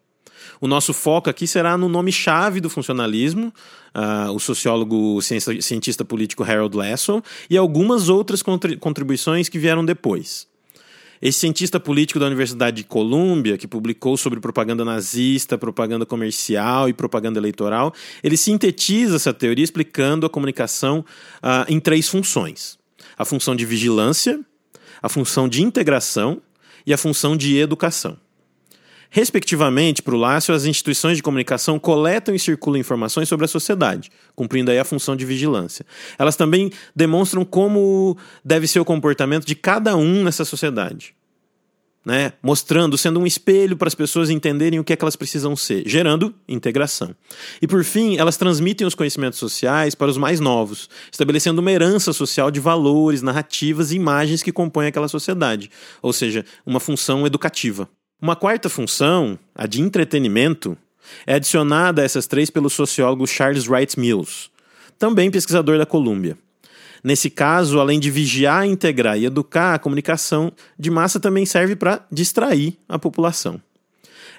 O 0.60 0.68
nosso 0.68 0.92
foco 0.92 1.30
aqui 1.30 1.46
será 1.46 1.78
no 1.78 1.88
nome-chave 1.88 2.60
do 2.60 2.68
funcionalismo, 2.68 3.54
uh, 3.94 4.32
o 4.32 4.38
sociólogo 4.38 5.22
cientista 5.22 6.04
político 6.04 6.44
Harold 6.44 6.76
Lasso, 6.76 7.22
e 7.48 7.56
algumas 7.56 8.10
outras 8.10 8.42
contribuições 8.42 9.48
que 9.48 9.58
vieram 9.58 9.82
depois. 9.82 10.46
Esse 11.20 11.40
cientista 11.40 11.80
político 11.80 12.20
da 12.20 12.26
Universidade 12.26 12.78
de 12.78 12.84
Colômbia, 12.84 13.58
que 13.58 13.66
publicou 13.66 14.16
sobre 14.16 14.40
propaganda 14.40 14.84
nazista, 14.84 15.58
propaganda 15.58 16.06
comercial 16.06 16.88
e 16.88 16.92
propaganda 16.92 17.38
eleitoral, 17.38 17.92
ele 18.22 18.36
sintetiza 18.36 19.16
essa 19.16 19.32
teoria 19.32 19.64
explicando 19.64 20.26
a 20.26 20.30
comunicação 20.30 21.04
uh, 21.42 21.64
em 21.68 21.80
três 21.80 22.08
funções: 22.08 22.78
a 23.16 23.24
função 23.24 23.56
de 23.56 23.64
vigilância, 23.64 24.40
a 25.02 25.08
função 25.08 25.48
de 25.48 25.62
integração 25.62 26.40
e 26.86 26.92
a 26.92 26.98
função 26.98 27.36
de 27.36 27.58
educação. 27.58 28.16
Respectivamente, 29.10 30.02
para 30.02 30.14
o 30.14 30.18
Lácio, 30.18 30.54
as 30.54 30.66
instituições 30.66 31.16
de 31.16 31.22
comunicação 31.22 31.78
coletam 31.78 32.34
e 32.34 32.38
circulam 32.38 32.78
informações 32.78 33.28
sobre 33.28 33.46
a 33.46 33.48
sociedade, 33.48 34.10
cumprindo 34.34 34.70
aí 34.70 34.78
a 34.78 34.84
função 34.84 35.16
de 35.16 35.24
vigilância. 35.24 35.84
Elas 36.18 36.36
também 36.36 36.70
demonstram 36.94 37.44
como 37.44 38.16
deve 38.44 38.66
ser 38.66 38.80
o 38.80 38.84
comportamento 38.84 39.46
de 39.46 39.54
cada 39.54 39.96
um 39.96 40.22
nessa 40.24 40.44
sociedade. 40.44 41.16
Né? 42.04 42.32
mostrando, 42.42 42.96
sendo 42.96 43.20
um 43.20 43.26
espelho 43.26 43.76
para 43.76 43.88
as 43.88 43.94
pessoas 43.94 44.30
entenderem 44.30 44.78
o 44.78 44.84
que 44.84 44.94
é 44.94 44.96
que 44.96 45.04
elas 45.04 45.16
precisam 45.16 45.54
ser, 45.54 45.86
gerando 45.86 46.34
integração. 46.48 47.14
E 47.60 47.66
por 47.66 47.84
fim, 47.84 48.16
elas 48.16 48.38
transmitem 48.38 48.86
os 48.86 48.94
conhecimentos 48.94 49.38
sociais 49.38 49.94
para 49.94 50.10
os 50.10 50.16
mais 50.16 50.40
novos, 50.40 50.88
estabelecendo 51.12 51.60
uma 51.60 51.70
herança 51.70 52.14
social 52.14 52.50
de 52.50 52.60
valores, 52.60 53.20
narrativas 53.20 53.90
e 53.90 53.96
imagens 53.96 54.42
que 54.42 54.52
compõem 54.52 54.86
aquela 54.86 55.08
sociedade, 55.08 55.70
ou 56.00 56.12
seja, 56.12 56.46
uma 56.64 56.80
função 56.80 57.26
educativa. 57.26 57.86
Uma 58.20 58.34
quarta 58.34 58.68
função, 58.68 59.38
a 59.54 59.64
de 59.64 59.80
entretenimento, 59.80 60.76
é 61.24 61.34
adicionada 61.34 62.02
a 62.02 62.04
essas 62.04 62.26
três 62.26 62.50
pelo 62.50 62.68
sociólogo 62.68 63.28
Charles 63.28 63.68
Wright 63.68 63.98
Mills, 63.98 64.50
também 64.98 65.30
pesquisador 65.30 65.78
da 65.78 65.86
Colômbia. 65.86 66.36
Nesse 67.04 67.30
caso, 67.30 67.78
além 67.78 68.00
de 68.00 68.10
vigiar, 68.10 68.66
integrar 68.66 69.16
e 69.16 69.24
educar, 69.24 69.74
a 69.74 69.78
comunicação 69.78 70.52
de 70.76 70.90
massa 70.90 71.20
também 71.20 71.46
serve 71.46 71.76
para 71.76 72.04
distrair 72.10 72.76
a 72.88 72.98
população. 72.98 73.62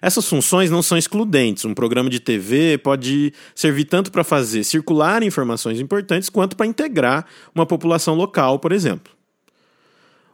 Essas 0.02 0.28
funções 0.28 0.70
não 0.70 0.82
são 0.82 0.98
excludentes. 0.98 1.64
Um 1.64 1.74
programa 1.74 2.10
de 2.10 2.20
TV 2.20 2.78
pode 2.78 3.34
servir 3.56 3.86
tanto 3.86 4.12
para 4.12 4.26
fazer 4.26 4.66
circular 4.66 5.24
informações 5.24 5.80
importantes 5.80 6.28
quanto 6.28 6.58
para 6.58 6.68
integrar 6.68 7.26
uma 7.56 7.66
população 7.66 8.14
local, 8.14 8.60
por 8.60 8.74
exemplo. 8.74 9.19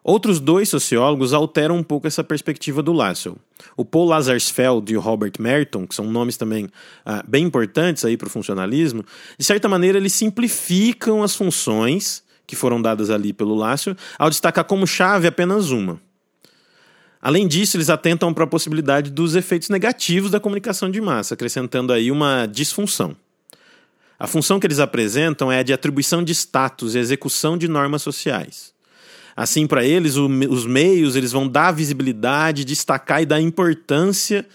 Outros 0.08 0.40
dois 0.40 0.70
sociólogos 0.70 1.34
alteram 1.34 1.78
um 1.78 1.82
pouco 1.82 2.06
essa 2.06 2.24
perspectiva 2.24 2.84
do 2.84 2.94
Lassell. 2.94 3.40
O 3.76 3.84
Paul 3.84 4.06
Lazarsfeld 4.06 4.94
e 4.94 4.96
o 4.96 5.00
Robert 5.00 5.32
Merton, 5.40 5.88
que 5.88 5.96
são 5.96 6.06
nomes 6.06 6.38
também 6.38 6.70
ah, 7.04 7.24
bem 7.28 7.44
importantes 7.44 8.06
aí 8.06 8.16
para 8.16 8.28
o 8.28 8.30
funcionalismo, 8.30 9.04
de 9.36 9.44
certa 9.44 9.68
maneira 9.68 9.98
eles 9.98 10.14
simplificam 10.14 11.24
as 11.24 11.36
funções 11.36 12.24
que 12.46 12.56
foram 12.56 12.80
dadas 12.80 13.10
ali 13.10 13.34
pelo 13.34 13.56
Lassell 13.56 13.96
ao 14.20 14.30
destacar 14.30 14.66
como 14.66 14.86
chave 14.86 15.26
apenas 15.26 15.72
uma. 15.72 16.00
Além 17.20 17.48
disso, 17.48 17.76
eles 17.76 17.90
atentam 17.90 18.32
para 18.32 18.44
a 18.44 18.48
possibilidade 18.48 19.10
dos 19.10 19.34
efeitos 19.34 19.70
negativos 19.70 20.30
da 20.30 20.40
comunicação 20.40 20.92
de 20.92 21.02
massa, 21.02 21.34
acrescentando 21.34 21.92
aí 21.92 22.12
uma 22.12 22.46
disfunção. 22.46 23.16
A 24.20 24.28
função 24.28 24.60
que 24.60 24.68
eles 24.68 24.78
apresentam 24.80 25.52
é 25.52 25.62
a 25.62 25.64
de 25.64 25.74
atribuição 25.74 26.24
de 26.24 26.32
status 26.32 26.94
e 26.94 27.00
execução 27.00 27.58
de 27.58 27.68
normas 27.68 28.04
sociais. 28.04 28.75
Assim, 29.36 29.68
para 29.68 29.84
eles, 29.84 30.16
o, 30.16 30.28
os 30.50 30.66
meios 30.66 31.16
eles 31.16 31.32
vão 31.32 31.48
dar 31.48 31.72
visibilidade, 31.72 32.64
destacar 32.64 33.22
e 33.22 33.26
dar 33.26 33.42
importância 33.42 34.46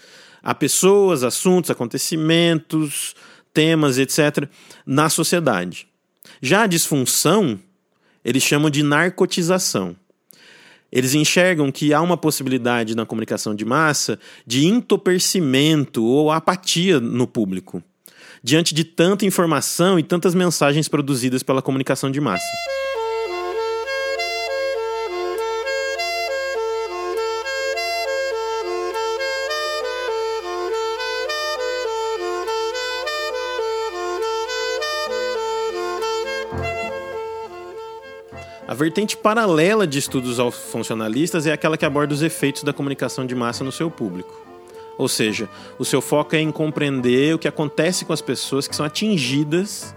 a 0.41 0.55
pessoas, 0.55 1.23
assuntos, 1.23 1.69
acontecimentos, 1.69 3.13
temas, 3.53 3.99
etc., 3.99 4.47
na 4.85 5.07
sociedade. 5.07 5.87
Já 6.41 6.63
a 6.63 6.67
disfunção, 6.67 7.59
eles 8.25 8.41
chamam 8.41 8.69
de 8.69 8.81
narcotização. 8.81 9.95
Eles 10.91 11.13
enxergam 11.13 11.71
que 11.71 11.93
há 11.93 12.01
uma 12.01 12.17
possibilidade 12.17 12.95
na 12.95 13.05
comunicação 13.05 13.55
de 13.55 13.63
massa 13.63 14.19
de 14.45 14.65
entorpecimento 14.65 16.03
ou 16.03 16.31
apatia 16.31 16.99
no 16.99 17.27
público, 17.27 17.81
diante 18.43 18.73
de 18.73 18.83
tanta 18.83 19.25
informação 19.25 19.97
e 19.97 20.03
tantas 20.03 20.35
mensagens 20.35 20.89
produzidas 20.89 21.43
pela 21.43 21.61
comunicação 21.61 22.11
de 22.11 22.19
massa. 22.19 22.43
Vertente 38.81 39.15
paralela 39.15 39.85
de 39.85 39.99
estudos 39.99 40.39
funcionalistas 40.55 41.45
é 41.45 41.51
aquela 41.51 41.77
que 41.77 41.85
aborda 41.85 42.15
os 42.15 42.23
efeitos 42.23 42.63
da 42.63 42.73
comunicação 42.73 43.27
de 43.27 43.35
massa 43.35 43.63
no 43.63 43.71
seu 43.71 43.91
público. 43.91 44.33
Ou 44.97 45.07
seja, 45.07 45.47
o 45.77 45.85
seu 45.85 46.01
foco 46.01 46.35
é 46.35 46.39
em 46.39 46.51
compreender 46.51 47.35
o 47.35 47.37
que 47.37 47.47
acontece 47.47 48.05
com 48.05 48.11
as 48.11 48.21
pessoas 48.21 48.67
que 48.67 48.75
são 48.75 48.83
atingidas, 48.83 49.95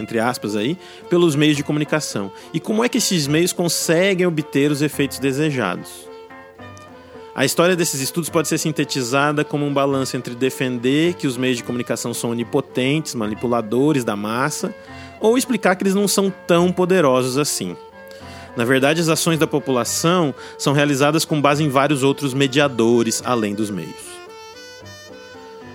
entre 0.00 0.18
aspas 0.18 0.56
aí, 0.56 0.78
pelos 1.10 1.36
meios 1.36 1.54
de 1.54 1.62
comunicação 1.62 2.32
e 2.50 2.58
como 2.58 2.82
é 2.82 2.88
que 2.88 2.96
esses 2.96 3.26
meios 3.26 3.52
conseguem 3.52 4.26
obter 4.26 4.70
os 4.70 4.80
efeitos 4.80 5.18
desejados. 5.18 6.08
A 7.34 7.44
história 7.44 7.76
desses 7.76 8.00
estudos 8.00 8.30
pode 8.30 8.48
ser 8.48 8.56
sintetizada 8.56 9.44
como 9.44 9.66
um 9.66 9.74
balanço 9.74 10.16
entre 10.16 10.34
defender 10.34 11.12
que 11.12 11.26
os 11.26 11.36
meios 11.36 11.58
de 11.58 11.64
comunicação 11.64 12.14
são 12.14 12.30
onipotentes, 12.30 13.14
manipuladores 13.14 14.02
da 14.02 14.16
massa, 14.16 14.74
ou 15.20 15.36
explicar 15.36 15.76
que 15.76 15.82
eles 15.82 15.94
não 15.94 16.08
são 16.08 16.32
tão 16.46 16.72
poderosos 16.72 17.36
assim. 17.36 17.76
Na 18.56 18.64
verdade, 18.64 19.00
as 19.00 19.08
ações 19.08 19.38
da 19.38 19.46
população 19.46 20.34
são 20.56 20.72
realizadas 20.72 21.24
com 21.24 21.40
base 21.40 21.64
em 21.64 21.68
vários 21.68 22.02
outros 22.02 22.32
mediadores 22.32 23.22
além 23.24 23.54
dos 23.54 23.70
meios. 23.70 24.14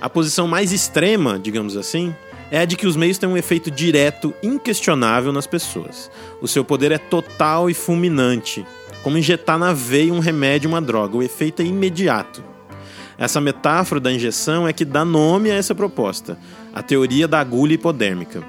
A 0.01 0.09
posição 0.09 0.47
mais 0.47 0.71
extrema, 0.71 1.37
digamos 1.37 1.75
assim, 1.75 2.15
é 2.49 2.59
a 2.59 2.65
de 2.65 2.77
que 2.77 2.87
os 2.87 2.95
meios 2.95 3.17
têm 3.17 3.27
um 3.27 3.37
efeito 3.37 3.69
direto, 3.69 4.33
inquestionável 4.41 5.33
nas 5.33 5.45
pessoas. 5.45 6.09
O 6.41 6.47
seu 6.47 6.63
poder 6.63 6.91
é 6.91 6.97
total 6.97 7.69
e 7.69 7.73
fulminante, 7.73 8.65
como 9.03 9.17
injetar 9.17 9.59
na 9.59 9.73
veia 9.73 10.13
um 10.13 10.19
remédio, 10.19 10.69
uma 10.69 10.81
droga. 10.81 11.17
O 11.17 11.23
efeito 11.23 11.61
é 11.61 11.65
imediato. 11.65 12.43
Essa 13.17 13.41
metáfora 13.41 13.99
da 13.99 14.11
injeção 14.11 14.65
é 14.65 14.71
que 14.71 14.85
dá 14.85 15.03
nome 15.03 15.51
a 15.51 15.55
essa 15.55 15.75
proposta, 15.75 16.37
a 16.73 16.81
teoria 16.81 17.27
da 17.27 17.39
agulha 17.39 17.73
hipodérmica. 17.73 18.41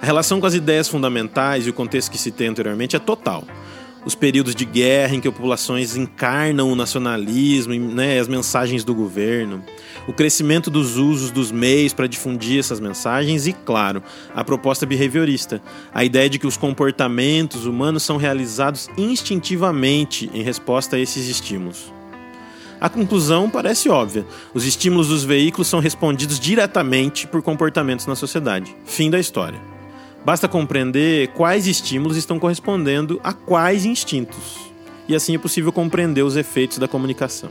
A 0.00 0.06
relação 0.06 0.40
com 0.40 0.46
as 0.46 0.54
ideias 0.54 0.88
fundamentais 0.88 1.66
e 1.66 1.70
o 1.70 1.72
contexto 1.72 2.10
que 2.10 2.18
citei 2.18 2.46
anteriormente 2.46 2.96
é 2.96 2.98
total. 2.98 3.44
Os 4.04 4.14
períodos 4.14 4.54
de 4.54 4.64
guerra 4.64 5.16
em 5.16 5.20
que 5.20 5.28
populações 5.28 5.96
encarnam 5.96 6.70
o 6.70 6.76
nacionalismo, 6.76 7.74
né, 7.74 8.20
as 8.20 8.28
mensagens 8.28 8.84
do 8.84 8.94
governo, 8.94 9.64
o 10.06 10.12
crescimento 10.12 10.70
dos 10.70 10.96
usos 10.96 11.32
dos 11.32 11.50
meios 11.50 11.92
para 11.92 12.06
difundir 12.06 12.60
essas 12.60 12.78
mensagens 12.78 13.48
e, 13.48 13.52
claro, 13.52 14.00
a 14.32 14.44
proposta 14.44 14.86
behaviorista, 14.86 15.60
a 15.92 16.04
ideia 16.04 16.30
de 16.30 16.38
que 16.38 16.46
os 16.46 16.56
comportamentos 16.56 17.66
humanos 17.66 18.04
são 18.04 18.16
realizados 18.16 18.88
instintivamente 18.96 20.30
em 20.32 20.42
resposta 20.42 20.94
a 20.94 21.00
esses 21.00 21.28
estímulos. 21.28 21.92
A 22.80 22.88
conclusão 22.88 23.50
parece 23.50 23.88
óbvia: 23.88 24.24
os 24.54 24.64
estímulos 24.64 25.08
dos 25.08 25.24
veículos 25.24 25.66
são 25.66 25.80
respondidos 25.80 26.38
diretamente 26.38 27.26
por 27.26 27.42
comportamentos 27.42 28.06
na 28.06 28.14
sociedade. 28.14 28.76
Fim 28.84 29.10
da 29.10 29.18
história. 29.18 29.75
Basta 30.24 30.48
compreender 30.48 31.28
quais 31.28 31.66
estímulos 31.66 32.16
estão 32.16 32.38
correspondendo 32.38 33.20
a 33.22 33.32
quais 33.32 33.84
instintos, 33.84 34.72
e 35.08 35.14
assim 35.14 35.34
é 35.34 35.38
possível 35.38 35.72
compreender 35.72 36.22
os 36.22 36.36
efeitos 36.36 36.78
da 36.78 36.88
comunicação. 36.88 37.50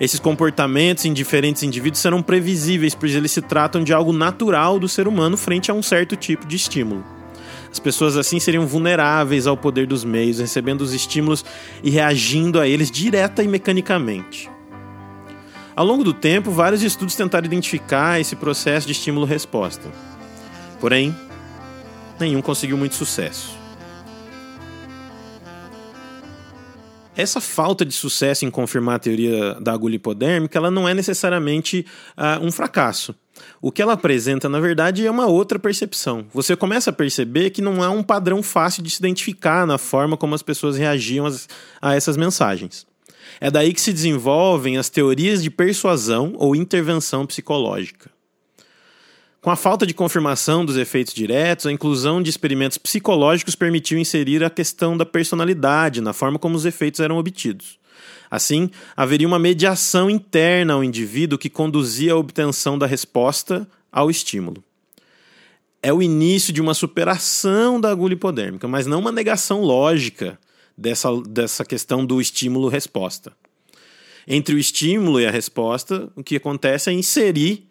Esses 0.00 0.18
comportamentos 0.18 1.04
em 1.04 1.12
diferentes 1.12 1.62
indivíduos 1.62 2.00
serão 2.00 2.22
previsíveis, 2.22 2.94
pois 2.94 3.14
eles 3.14 3.32
se 3.32 3.42
tratam 3.42 3.84
de 3.84 3.92
algo 3.92 4.12
natural 4.12 4.78
do 4.78 4.88
ser 4.88 5.06
humano 5.06 5.36
frente 5.36 5.70
a 5.70 5.74
um 5.74 5.82
certo 5.82 6.16
tipo 6.16 6.46
de 6.46 6.56
estímulo. 6.56 7.04
As 7.70 7.78
pessoas 7.78 8.16
assim 8.16 8.40
seriam 8.40 8.66
vulneráveis 8.66 9.46
ao 9.46 9.56
poder 9.56 9.86
dos 9.86 10.02
meios, 10.02 10.40
recebendo 10.40 10.80
os 10.80 10.94
estímulos 10.94 11.44
e 11.82 11.90
reagindo 11.90 12.58
a 12.58 12.66
eles 12.66 12.90
direta 12.90 13.42
e 13.42 13.48
mecanicamente. 13.48 14.50
Ao 15.76 15.84
longo 15.84 16.02
do 16.02 16.12
tempo, 16.12 16.50
vários 16.50 16.82
estudos 16.82 17.14
tentaram 17.14 17.46
identificar 17.46 18.18
esse 18.18 18.34
processo 18.34 18.86
de 18.86 18.92
estímulo-resposta. 18.92 19.88
Porém, 20.80 21.14
nenhum 22.18 22.40
conseguiu 22.40 22.76
muito 22.78 22.94
sucesso. 22.94 23.60
Essa 27.14 27.40
falta 27.40 27.84
de 27.84 27.92
sucesso 27.92 28.46
em 28.46 28.50
confirmar 28.50 28.96
a 28.96 28.98
teoria 28.98 29.54
da 29.60 29.74
agulha 29.74 29.96
hipodérmica, 29.96 30.58
ela 30.58 30.70
não 30.70 30.88
é 30.88 30.94
necessariamente 30.94 31.84
uh, 32.16 32.42
um 32.42 32.50
fracasso. 32.50 33.14
O 33.60 33.70
que 33.70 33.82
ela 33.82 33.92
apresenta, 33.92 34.48
na 34.48 34.58
verdade, 34.58 35.06
é 35.06 35.10
uma 35.10 35.26
outra 35.26 35.58
percepção. 35.58 36.24
Você 36.32 36.56
começa 36.56 36.88
a 36.88 36.94
perceber 36.94 37.50
que 37.50 37.60
não 37.60 37.82
há 37.82 37.90
um 37.90 38.02
padrão 38.02 38.42
fácil 38.42 38.82
de 38.82 38.88
se 38.88 39.00
identificar 39.00 39.66
na 39.66 39.76
forma 39.76 40.16
como 40.16 40.34
as 40.34 40.42
pessoas 40.42 40.78
reagiam 40.78 41.26
a 41.82 41.94
essas 41.94 42.16
mensagens. 42.16 42.86
É 43.38 43.50
daí 43.50 43.74
que 43.74 43.80
se 43.80 43.92
desenvolvem 43.92 44.78
as 44.78 44.88
teorias 44.88 45.42
de 45.42 45.50
persuasão 45.50 46.32
ou 46.36 46.56
intervenção 46.56 47.26
psicológica. 47.26 48.10
Com 49.40 49.50
a 49.50 49.56
falta 49.56 49.86
de 49.86 49.94
confirmação 49.94 50.66
dos 50.66 50.76
efeitos 50.76 51.14
diretos, 51.14 51.64
a 51.64 51.72
inclusão 51.72 52.22
de 52.22 52.28
experimentos 52.28 52.76
psicológicos 52.76 53.54
permitiu 53.54 53.98
inserir 53.98 54.44
a 54.44 54.50
questão 54.50 54.98
da 54.98 55.06
personalidade 55.06 56.02
na 56.02 56.12
forma 56.12 56.38
como 56.38 56.56
os 56.56 56.66
efeitos 56.66 57.00
eram 57.00 57.16
obtidos. 57.16 57.78
Assim, 58.30 58.70
haveria 58.94 59.26
uma 59.26 59.38
mediação 59.38 60.10
interna 60.10 60.74
ao 60.74 60.84
indivíduo 60.84 61.38
que 61.38 61.48
conduzia 61.48 62.12
à 62.12 62.16
obtenção 62.16 62.78
da 62.78 62.86
resposta 62.86 63.66
ao 63.90 64.10
estímulo. 64.10 64.62
É 65.82 65.90
o 65.90 66.02
início 66.02 66.52
de 66.52 66.60
uma 66.60 66.74
superação 66.74 67.80
da 67.80 67.90
agulha 67.90 68.12
hipodérmica, 68.12 68.68
mas 68.68 68.86
não 68.86 69.00
uma 69.00 69.10
negação 69.10 69.62
lógica 69.62 70.38
dessa, 70.76 71.08
dessa 71.26 71.64
questão 71.64 72.04
do 72.04 72.20
estímulo-resposta. 72.20 73.32
Entre 74.28 74.54
o 74.54 74.58
estímulo 74.58 75.18
e 75.18 75.26
a 75.26 75.30
resposta, 75.30 76.12
o 76.14 76.22
que 76.22 76.36
acontece 76.36 76.90
é 76.90 76.92
inserir 76.92 77.69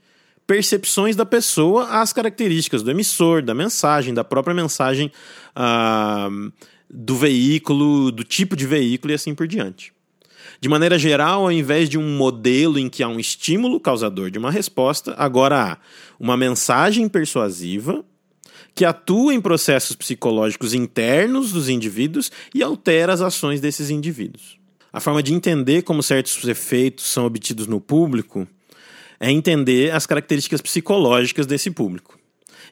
percepções 0.49 1.15
da 1.15 1.27
pessoa 1.27 2.01
às 2.01 2.11
características 2.11 2.81
do 2.81 2.89
emissor, 2.89 3.43
da 3.43 3.53
mensagem, 3.53 4.15
da 4.15 4.23
própria 4.23 4.51
mensagem 4.51 5.11
ah, 5.55 6.27
do 6.89 7.15
veículo, 7.15 8.11
do 8.11 8.23
tipo 8.23 8.55
de 8.55 8.65
veículo 8.65 9.11
e 9.11 9.13
assim 9.13 9.35
por 9.35 9.47
diante. 9.47 9.93
De 10.59 10.67
maneira 10.67 10.97
geral, 10.97 11.43
ao 11.43 11.51
invés 11.51 11.87
de 11.87 11.99
um 11.99 12.17
modelo 12.17 12.79
em 12.79 12.89
que 12.89 13.03
há 13.03 13.07
um 13.07 13.19
estímulo 13.19 13.79
causador 13.79 14.31
de 14.31 14.39
uma 14.39 14.49
resposta, 14.49 15.13
agora 15.19 15.73
há 15.73 15.77
uma 16.19 16.35
mensagem 16.35 17.07
persuasiva 17.07 18.03
que 18.73 18.83
atua 18.83 19.35
em 19.35 19.39
processos 19.39 19.95
psicológicos 19.95 20.73
internos 20.73 21.51
dos 21.51 21.69
indivíduos 21.69 22.31
e 22.55 22.63
altera 22.63 23.13
as 23.13 23.21
ações 23.21 23.61
desses 23.61 23.91
indivíduos. 23.91 24.57
A 24.91 24.99
forma 24.99 25.21
de 25.21 25.31
entender 25.31 25.83
como 25.83 26.01
certos 26.01 26.43
efeitos 26.43 27.05
são 27.05 27.27
obtidos 27.27 27.67
no 27.67 27.79
público 27.79 28.47
é 29.19 29.31
entender 29.31 29.91
as 29.93 30.05
características 30.05 30.61
psicológicas 30.61 31.45
desse 31.45 31.69
público. 31.71 32.17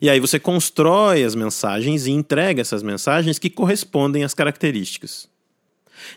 E 0.01 0.09
aí 0.09 0.19
você 0.19 0.39
constrói 0.39 1.23
as 1.23 1.35
mensagens 1.35 2.05
e 2.05 2.11
entrega 2.11 2.61
essas 2.61 2.83
mensagens 2.83 3.39
que 3.39 3.49
correspondem 3.49 4.23
às 4.23 4.33
características. 4.33 5.27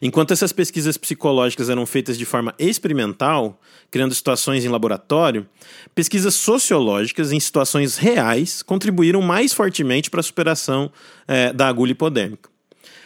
Enquanto 0.02 0.32
essas 0.32 0.52
pesquisas 0.52 0.98
psicológicas 0.98 1.70
eram 1.70 1.86
feitas 1.86 2.18
de 2.18 2.26
forma 2.26 2.54
experimental, 2.58 3.58
criando 3.90 4.14
situações 4.14 4.64
em 4.64 4.68
laboratório, 4.68 5.48
pesquisas 5.94 6.34
sociológicas 6.34 7.32
em 7.32 7.40
situações 7.40 7.96
reais 7.96 8.62
contribuíram 8.62 9.22
mais 9.22 9.52
fortemente 9.52 10.10
para 10.10 10.20
a 10.20 10.22
superação 10.22 10.92
é, 11.26 11.52
da 11.52 11.66
agulha 11.66 11.92
hipodérmica. 11.92 12.50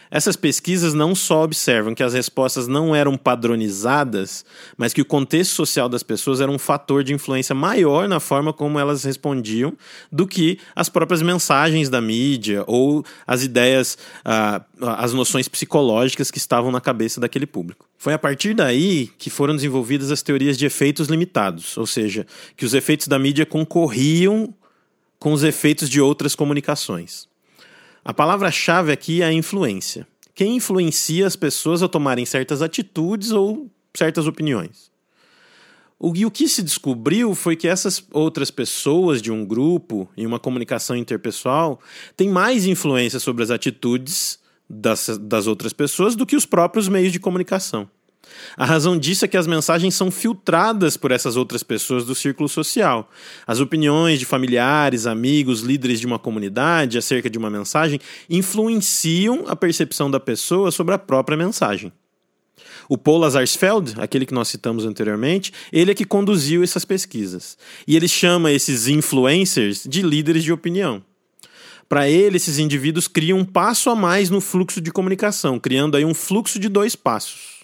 Essas 0.09 0.35
pesquisas 0.35 0.93
não 0.93 1.15
só 1.15 1.43
observam 1.43 1.95
que 1.95 2.03
as 2.03 2.13
respostas 2.13 2.67
não 2.67 2.95
eram 2.95 3.17
padronizadas, 3.17 4.45
mas 4.77 4.93
que 4.93 5.01
o 5.01 5.05
contexto 5.05 5.51
social 5.51 5.89
das 5.89 6.03
pessoas 6.03 6.41
era 6.41 6.51
um 6.51 6.59
fator 6.59 7.03
de 7.03 7.13
influência 7.13 7.55
maior 7.55 8.07
na 8.07 8.19
forma 8.19 8.53
como 8.53 8.79
elas 8.79 9.03
respondiam 9.03 9.73
do 10.11 10.27
que 10.27 10.59
as 10.75 10.89
próprias 10.89 11.21
mensagens 11.21 11.89
da 11.89 12.01
mídia 12.01 12.63
ou 12.67 13.03
as 13.25 13.43
ideias, 13.43 13.97
ah, 14.23 14.61
as 14.97 15.13
noções 15.13 15.47
psicológicas 15.47 16.29
que 16.29 16.37
estavam 16.37 16.71
na 16.71 16.81
cabeça 16.81 17.19
daquele 17.19 17.45
público. 17.45 17.87
Foi 17.97 18.13
a 18.13 18.19
partir 18.19 18.53
daí 18.53 19.09
que 19.17 19.29
foram 19.29 19.55
desenvolvidas 19.55 20.11
as 20.11 20.21
teorias 20.21 20.57
de 20.57 20.65
efeitos 20.65 21.07
limitados, 21.07 21.77
ou 21.77 21.87
seja, 21.87 22.25
que 22.55 22.65
os 22.65 22.73
efeitos 22.73 23.07
da 23.07 23.17
mídia 23.17 23.45
concorriam 23.45 24.53
com 25.17 25.33
os 25.33 25.43
efeitos 25.43 25.89
de 25.89 25.99
outras 25.99 26.35
comunicações. 26.35 27.27
A 28.05 28.13
palavra-chave 28.13 28.91
aqui 28.91 29.23
é 29.23 29.25
a 29.25 29.33
influência. 29.33 30.07
Quem 30.35 30.57
influencia 30.57 31.25
as 31.25 31.35
pessoas 31.35 31.81
a 31.81 31.87
tomarem 31.87 32.23
certas 32.23 32.61
atitudes 32.61 33.31
ou 33.31 33.67
certas 33.95 34.27
opiniões? 34.27 34.91
O, 35.97 36.15
e 36.15 36.23
o 36.23 36.29
que 36.29 36.47
se 36.47 36.61
descobriu 36.61 37.33
foi 37.33 37.55
que 37.55 37.67
essas 37.67 38.05
outras 38.11 38.51
pessoas 38.51 39.23
de 39.23 39.31
um 39.31 39.43
grupo, 39.43 40.07
em 40.15 40.27
uma 40.27 40.39
comunicação 40.39 40.95
interpessoal, 40.95 41.79
têm 42.15 42.29
mais 42.29 42.67
influência 42.67 43.19
sobre 43.19 43.41
as 43.41 43.49
atitudes 43.49 44.37
das, 44.69 45.17
das 45.19 45.47
outras 45.47 45.73
pessoas 45.73 46.15
do 46.15 46.27
que 46.27 46.35
os 46.35 46.45
próprios 46.45 46.87
meios 46.87 47.11
de 47.11 47.19
comunicação. 47.19 47.89
A 48.57 48.65
razão 48.65 48.97
disso 48.97 49.25
é 49.25 49.27
que 49.27 49.37
as 49.37 49.47
mensagens 49.47 49.95
são 49.95 50.09
filtradas 50.09 50.95
por 50.95 51.11
essas 51.11 51.35
outras 51.35 51.63
pessoas 51.63 52.05
do 52.05 52.15
círculo 52.15 52.47
social. 52.47 53.09
As 53.45 53.59
opiniões 53.59 54.19
de 54.19 54.25
familiares, 54.25 55.05
amigos, 55.05 55.61
líderes 55.61 55.99
de 55.99 56.07
uma 56.07 56.19
comunidade 56.19 56.97
acerca 56.97 57.29
de 57.29 57.37
uma 57.37 57.49
mensagem 57.49 57.99
influenciam 58.29 59.45
a 59.47 59.55
percepção 59.55 60.09
da 60.09 60.19
pessoa 60.19 60.71
sobre 60.71 60.95
a 60.95 60.99
própria 60.99 61.37
mensagem. 61.37 61.91
O 62.87 62.97
Paul 62.97 63.17
Lazarsfeld, 63.17 63.95
aquele 63.97 64.25
que 64.25 64.33
nós 64.33 64.47
citamos 64.47 64.85
anteriormente, 64.85 65.51
ele 65.71 65.91
é 65.91 65.95
que 65.95 66.05
conduziu 66.05 66.63
essas 66.63 66.85
pesquisas. 66.85 67.57
E 67.87 67.95
ele 67.95 68.07
chama 68.07 68.51
esses 68.51 68.87
influencers 68.87 69.83
de 69.87 70.01
líderes 70.01 70.43
de 70.43 70.53
opinião. 70.53 71.03
Para 71.89 72.09
ele, 72.09 72.37
esses 72.37 72.57
indivíduos 72.57 73.07
criam 73.07 73.39
um 73.39 73.45
passo 73.45 73.89
a 73.89 73.95
mais 73.95 74.29
no 74.29 74.41
fluxo 74.41 74.81
de 74.81 74.91
comunicação, 74.91 75.59
criando 75.59 75.97
aí 75.97 76.05
um 76.05 76.13
fluxo 76.13 76.59
de 76.59 76.69
dois 76.69 76.95
passos. 76.95 77.54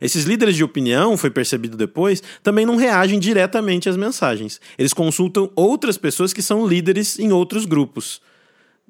Esses 0.00 0.24
líderes 0.24 0.56
de 0.56 0.64
opinião, 0.64 1.16
foi 1.16 1.30
percebido 1.30 1.76
depois, 1.76 2.22
também 2.42 2.66
não 2.66 2.76
reagem 2.76 3.18
diretamente 3.18 3.88
às 3.88 3.96
mensagens. 3.96 4.60
Eles 4.78 4.92
consultam 4.92 5.50
outras 5.54 5.96
pessoas 5.96 6.32
que 6.32 6.42
são 6.42 6.66
líderes 6.66 7.18
em 7.18 7.32
outros 7.32 7.64
grupos 7.64 8.20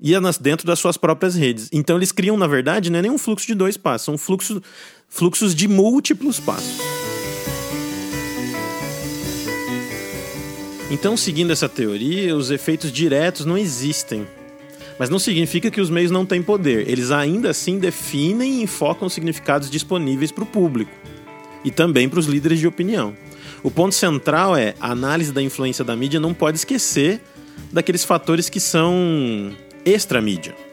e 0.00 0.12
dentro 0.40 0.66
das 0.66 0.78
suas 0.78 0.96
próprias 0.96 1.34
redes. 1.34 1.68
Então 1.72 1.96
eles 1.96 2.12
criam, 2.12 2.36
na 2.36 2.46
verdade, 2.46 2.90
não 2.90 2.98
é 2.98 3.02
nem 3.02 3.10
um 3.10 3.18
fluxo 3.18 3.46
de 3.46 3.54
dois 3.54 3.76
passos, 3.76 4.04
são 4.04 4.18
fluxos, 4.18 4.60
fluxos 5.08 5.54
de 5.54 5.68
múltiplos 5.68 6.40
passos. 6.40 6.78
Então, 10.90 11.16
seguindo 11.16 11.52
essa 11.52 11.68
teoria, 11.68 12.36
os 12.36 12.50
efeitos 12.50 12.92
diretos 12.92 13.46
não 13.46 13.56
existem. 13.56 14.26
Mas 14.98 15.10
não 15.10 15.18
significa 15.18 15.70
que 15.70 15.80
os 15.80 15.90
meios 15.90 16.10
não 16.10 16.24
têm 16.24 16.42
poder. 16.42 16.88
Eles 16.88 17.10
ainda 17.10 17.50
assim 17.50 17.78
definem 17.78 18.60
e 18.60 18.62
enfocam 18.62 19.06
os 19.06 19.12
significados 19.12 19.70
disponíveis 19.70 20.30
para 20.30 20.44
o 20.44 20.46
público 20.46 20.92
e 21.64 21.70
também 21.70 22.08
para 22.08 22.20
os 22.20 22.26
líderes 22.26 22.60
de 22.60 22.66
opinião. 22.66 23.16
O 23.62 23.70
ponto 23.70 23.94
central 23.94 24.56
é 24.56 24.74
a 24.78 24.90
análise 24.90 25.32
da 25.32 25.42
influência 25.42 25.84
da 25.84 25.96
mídia 25.96 26.20
não 26.20 26.34
pode 26.34 26.58
esquecer 26.58 27.20
daqueles 27.72 28.04
fatores 28.04 28.48
que 28.48 28.60
são 28.60 29.52
extra-mídia. 29.84 30.63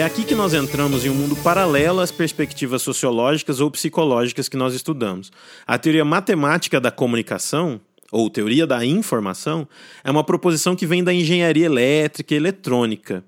É 0.00 0.02
aqui 0.02 0.24
que 0.24 0.34
nós 0.34 0.54
entramos 0.54 1.04
em 1.04 1.10
um 1.10 1.14
mundo 1.14 1.36
paralelo 1.36 2.00
às 2.00 2.10
perspectivas 2.10 2.80
sociológicas 2.80 3.60
ou 3.60 3.70
psicológicas 3.70 4.48
que 4.48 4.56
nós 4.56 4.72
estudamos. 4.72 5.30
A 5.66 5.76
teoria 5.76 6.06
matemática 6.06 6.80
da 6.80 6.90
comunicação, 6.90 7.78
ou 8.10 8.30
teoria 8.30 8.66
da 8.66 8.82
informação, 8.82 9.68
é 10.02 10.10
uma 10.10 10.24
proposição 10.24 10.74
que 10.74 10.86
vem 10.86 11.04
da 11.04 11.12
engenharia 11.12 11.66
elétrica 11.66 12.32
e 12.32 12.38
eletrônica, 12.38 13.22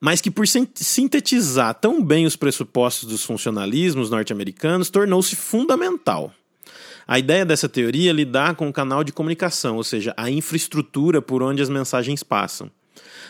mas 0.00 0.20
que, 0.20 0.30
por 0.30 0.46
sintetizar 0.46 1.74
tão 1.74 2.00
bem 2.04 2.24
os 2.24 2.36
pressupostos 2.36 3.08
dos 3.08 3.24
funcionalismos 3.24 4.10
norte-americanos, 4.10 4.90
tornou-se 4.90 5.34
fundamental. 5.34 6.32
A 7.04 7.18
ideia 7.18 7.44
dessa 7.44 7.68
teoria 7.68 8.10
é 8.10 8.14
lidar 8.14 8.54
com 8.54 8.68
o 8.68 8.72
canal 8.72 9.02
de 9.02 9.12
comunicação, 9.12 9.74
ou 9.74 9.82
seja, 9.82 10.14
a 10.16 10.30
infraestrutura 10.30 11.20
por 11.20 11.42
onde 11.42 11.60
as 11.60 11.68
mensagens 11.68 12.22
passam. 12.22 12.70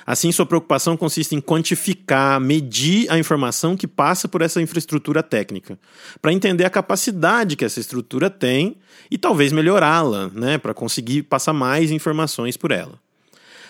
Assim, 0.06 0.32
sua 0.32 0.46
preocupação 0.46 0.96
consiste 0.96 1.34
em 1.34 1.40
quantificar, 1.40 2.40
medir 2.40 3.10
a 3.10 3.18
informação 3.18 3.76
que 3.76 3.86
passa 3.86 4.28
por 4.28 4.42
essa 4.42 4.60
infraestrutura 4.60 5.22
técnica, 5.22 5.78
para 6.20 6.32
entender 6.32 6.64
a 6.64 6.70
capacidade 6.70 7.56
que 7.56 7.64
essa 7.64 7.80
estrutura 7.80 8.28
tem 8.28 8.76
e 9.10 9.16
talvez 9.16 9.52
melhorá-la, 9.52 10.28
né, 10.34 10.58
para 10.58 10.74
conseguir 10.74 11.22
passar 11.22 11.52
mais 11.52 11.90
informações 11.90 12.56
por 12.56 12.70
ela. 12.70 12.98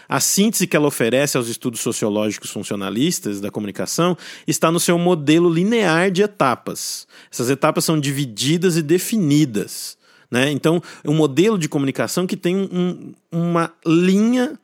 A 0.09 0.21
síntese 0.21 0.67
que 0.67 0.77
ela 0.77 0.89
oferece 0.89 1.37
aos 1.37 1.49
estudos 1.49 1.81
sociológicos 1.81 2.51
funcionalistas 2.51 3.41
da 3.41 3.51
comunicação 3.51 4.17
está 4.47 4.71
no 4.71 4.81
seu 4.81 4.99
modelo 4.99 5.49
linear 5.49 6.11
de 6.11 6.23
etapas. 6.23 7.07
Essas 7.33 7.49
etapas 7.49 7.85
são 7.85 7.99
divididas 7.99 8.77
e 8.77 8.83
definidas. 8.83 9.97
Né? 10.31 10.51
Então, 10.51 10.83
um 11.05 11.15
modelo 11.15 11.59
de 11.59 11.69
comunicação 11.69 12.27
que 12.27 12.37
tem 12.37 12.57
um, 12.57 13.13
uma 13.31 13.73
linha 13.87 14.59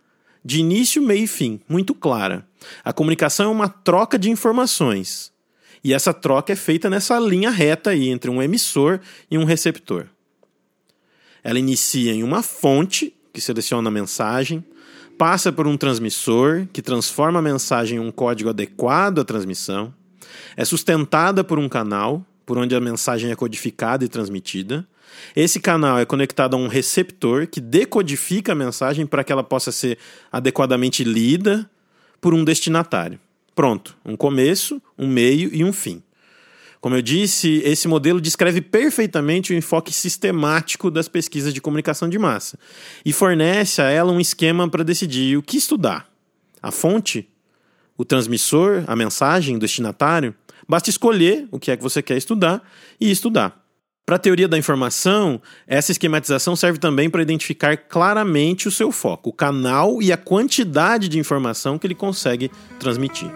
de 0.49 0.61
início, 0.61 1.03
meio 1.03 1.25
e 1.25 1.27
fim, 1.27 1.61
muito 1.69 1.95
clara. 1.95 2.43
A 2.83 2.91
comunicação 2.91 3.51
é 3.51 3.55
uma 3.55 3.69
troca 3.69 4.19
de 4.19 4.31
informações. 4.31 5.31
E 5.85 5.93
essa 5.93 6.15
troca 6.15 6.55
é 6.55 6.57
feita 6.57 6.89
nessa 6.89 7.21
linha 7.21 7.51
reta 7.51 7.91
aí 7.91 8.09
entre 8.09 8.31
um 8.31 8.43
emissor 8.43 8.99
e 9.31 9.37
um 9.37 9.45
receptor. 9.45 10.07
Ela 11.45 11.59
inicia 11.59 12.15
em 12.15 12.23
uma 12.23 12.43
fonte, 12.43 13.15
que 13.31 13.43
seleciona 13.43 13.89
a 13.89 13.93
mensagem, 13.93 14.65
passa 15.19 15.53
por 15.53 15.67
um 15.67 15.77
transmissor, 15.77 16.67
que 16.73 16.81
transforma 16.81 17.41
a 17.41 17.43
mensagem 17.43 17.99
em 17.99 18.01
um 18.01 18.11
código 18.11 18.49
adequado 18.49 19.19
à 19.19 19.25
transmissão, 19.27 19.93
é 20.57 20.65
sustentada 20.65 21.45
por 21.45 21.59
um 21.59 21.69
canal, 21.69 22.25
por 22.49 22.57
onde 22.57 22.75
a 22.75 22.81
mensagem 22.81 23.31
é 23.31 23.37
codificada 23.37 24.07
e 24.07 24.09
transmitida, 24.09 24.89
esse 25.37 25.61
canal 25.61 25.99
é 25.99 26.07
conectado 26.07 26.55
a 26.55 26.57
um 26.57 26.67
receptor 26.67 27.47
que 27.47 27.61
decodifica 27.61 28.53
a 28.53 28.55
mensagem 28.55 29.05
para 29.05 29.23
que 29.23 29.31
ela 29.31 29.45
possa 29.45 29.71
ser 29.71 29.99
adequadamente 30.33 31.05
lida 31.05 31.71
por 32.23 32.33
um 32.33 32.43
destinatário. 32.43 33.21
Pronto, 33.55 33.95
um 34.03 34.17
começo, 34.17 34.81
um 34.99 35.07
meio 35.07 35.55
e 35.55 35.63
um 35.63 35.75
fim. 35.75 36.03
Como 36.81 36.95
eu 36.95 37.03
disse, 37.03 37.61
esse 37.67 37.87
modelo 37.87 38.19
descreve 38.19 38.63
perfeitamente 38.63 39.53
o 39.53 39.57
enfoque 39.57 39.93
sistemático 39.93 40.91
das 40.91 41.07
pesquisas 41.07 41.53
de 41.53 41.61
comunicação 41.61 42.09
de 42.09 42.19
massa 42.19 42.59
e 43.05 43.13
fornece 43.13 43.83
a 43.83 43.91
ela 43.91 44.11
um 44.11 44.21
esquema 44.21 44.67
para 44.71 44.83
decidir 44.83 45.37
o 45.37 45.43
que 45.43 45.59
estudar. 45.59 46.09
A 46.63 46.71
fonte, 46.71 47.29
o 47.99 48.07
transmissor, 48.07 48.85
a 48.87 48.97
mensagem, 48.97 49.57
o 49.57 49.59
destinatário. 49.59 50.35
Basta 50.69 50.91
escolher 50.91 51.49
o 51.51 51.59
que 51.59 51.71
é 51.71 51.77
que 51.77 51.83
você 51.83 52.03
quer 52.03 52.17
estudar 52.17 52.63
e 53.01 53.11
estudar. 53.11 53.65
Para 54.05 54.17
a 54.17 54.19
teoria 54.19 54.49
da 54.49 54.57
informação, 54.57 55.41
essa 55.67 55.93
esquematização 55.93 56.57
serve 56.57 56.79
também 56.79 57.11
para 57.11 57.23
identificar 57.23 57.77
claramente 57.77 58.69
o 58.69 58.71
seu 58.71 58.91
foco, 58.91 59.31
o 59.31 59.33
canal 59.33 60.03
e 60.03 60.13
a 60.13 60.17
quantidade 60.17 61.09
de 61.09 61.19
informação 61.19 61.79
que 61.79 61.87
ele 61.87 61.95
consegue 61.95 62.51
transmitir. 62.79 63.31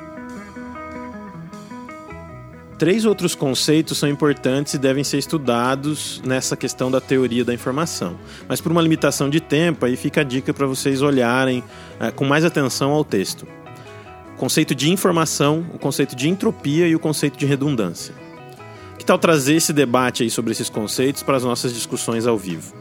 Três 2.79 3.05
outros 3.05 3.35
conceitos 3.35 3.97
são 3.99 4.09
importantes 4.09 4.75
e 4.75 4.79
devem 4.79 5.05
ser 5.05 5.19
estudados 5.19 6.21
nessa 6.25 6.57
questão 6.57 6.91
da 6.91 7.01
teoria 7.01 7.45
da 7.45 7.55
informação. 7.55 8.19
Mas 8.49 8.61
por 8.61 8.73
uma 8.73 8.83
limitação 8.83 9.31
de 9.31 9.41
tempo, 9.41 9.87
aí 9.87 9.97
fica 9.97 10.23
a 10.23 10.25
dica 10.25 10.53
para 10.53 10.67
vocês 10.67 11.01
olharem 11.01 11.63
é, 12.01 12.11
com 12.11 12.25
mais 12.25 12.45
atenção 12.45 12.91
ao 12.91 13.05
texto. 13.05 13.47
Conceito 14.43 14.75
de 14.75 14.91
informação, 14.91 15.65
o 15.73 15.79
conceito 15.79 16.17
de 16.17 16.29
entropia 16.29 16.89
e 16.89 16.97
o 16.97 16.99
conceito 16.99 17.39
de 17.39 17.47
redundância. 17.47 18.13
Que 18.99 19.05
tal 19.05 19.17
trazer 19.17 19.55
esse 19.55 19.73
debate 19.73 20.25
aí 20.25 20.31
sobre 20.31 20.51
esses 20.51 20.69
conceitos 20.69 21.23
para 21.23 21.37
as 21.37 21.45
nossas 21.45 21.73
discussões 21.73 22.27
ao 22.27 22.37
vivo? 22.37 22.75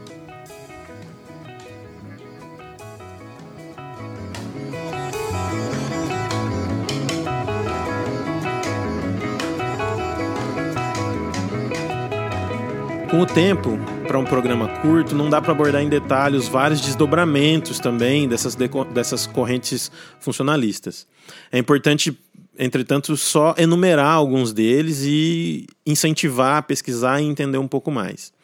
Com 13.08 13.20
o 13.20 13.26
tempo, 13.26 13.78
para 14.12 14.18
um 14.18 14.24
programa 14.26 14.68
curto, 14.82 15.14
não 15.14 15.30
dá 15.30 15.40
para 15.40 15.52
abordar 15.52 15.80
em 15.80 15.88
detalhe 15.88 16.36
os 16.36 16.46
vários 16.46 16.82
desdobramentos 16.82 17.80
também 17.80 18.28
dessas, 18.28 18.54
dessas 18.92 19.26
correntes 19.26 19.90
funcionalistas. 20.20 21.06
É 21.50 21.56
importante 21.56 22.18
entretanto, 22.58 23.16
só 23.16 23.54
enumerar 23.56 24.12
alguns 24.12 24.52
deles 24.52 25.00
e 25.02 25.66
incentivar 25.86 26.58
a 26.58 26.62
pesquisar 26.62 27.22
e 27.22 27.24
entender 27.24 27.56
um 27.56 27.66
pouco 27.66 27.90
mais. 27.90 28.34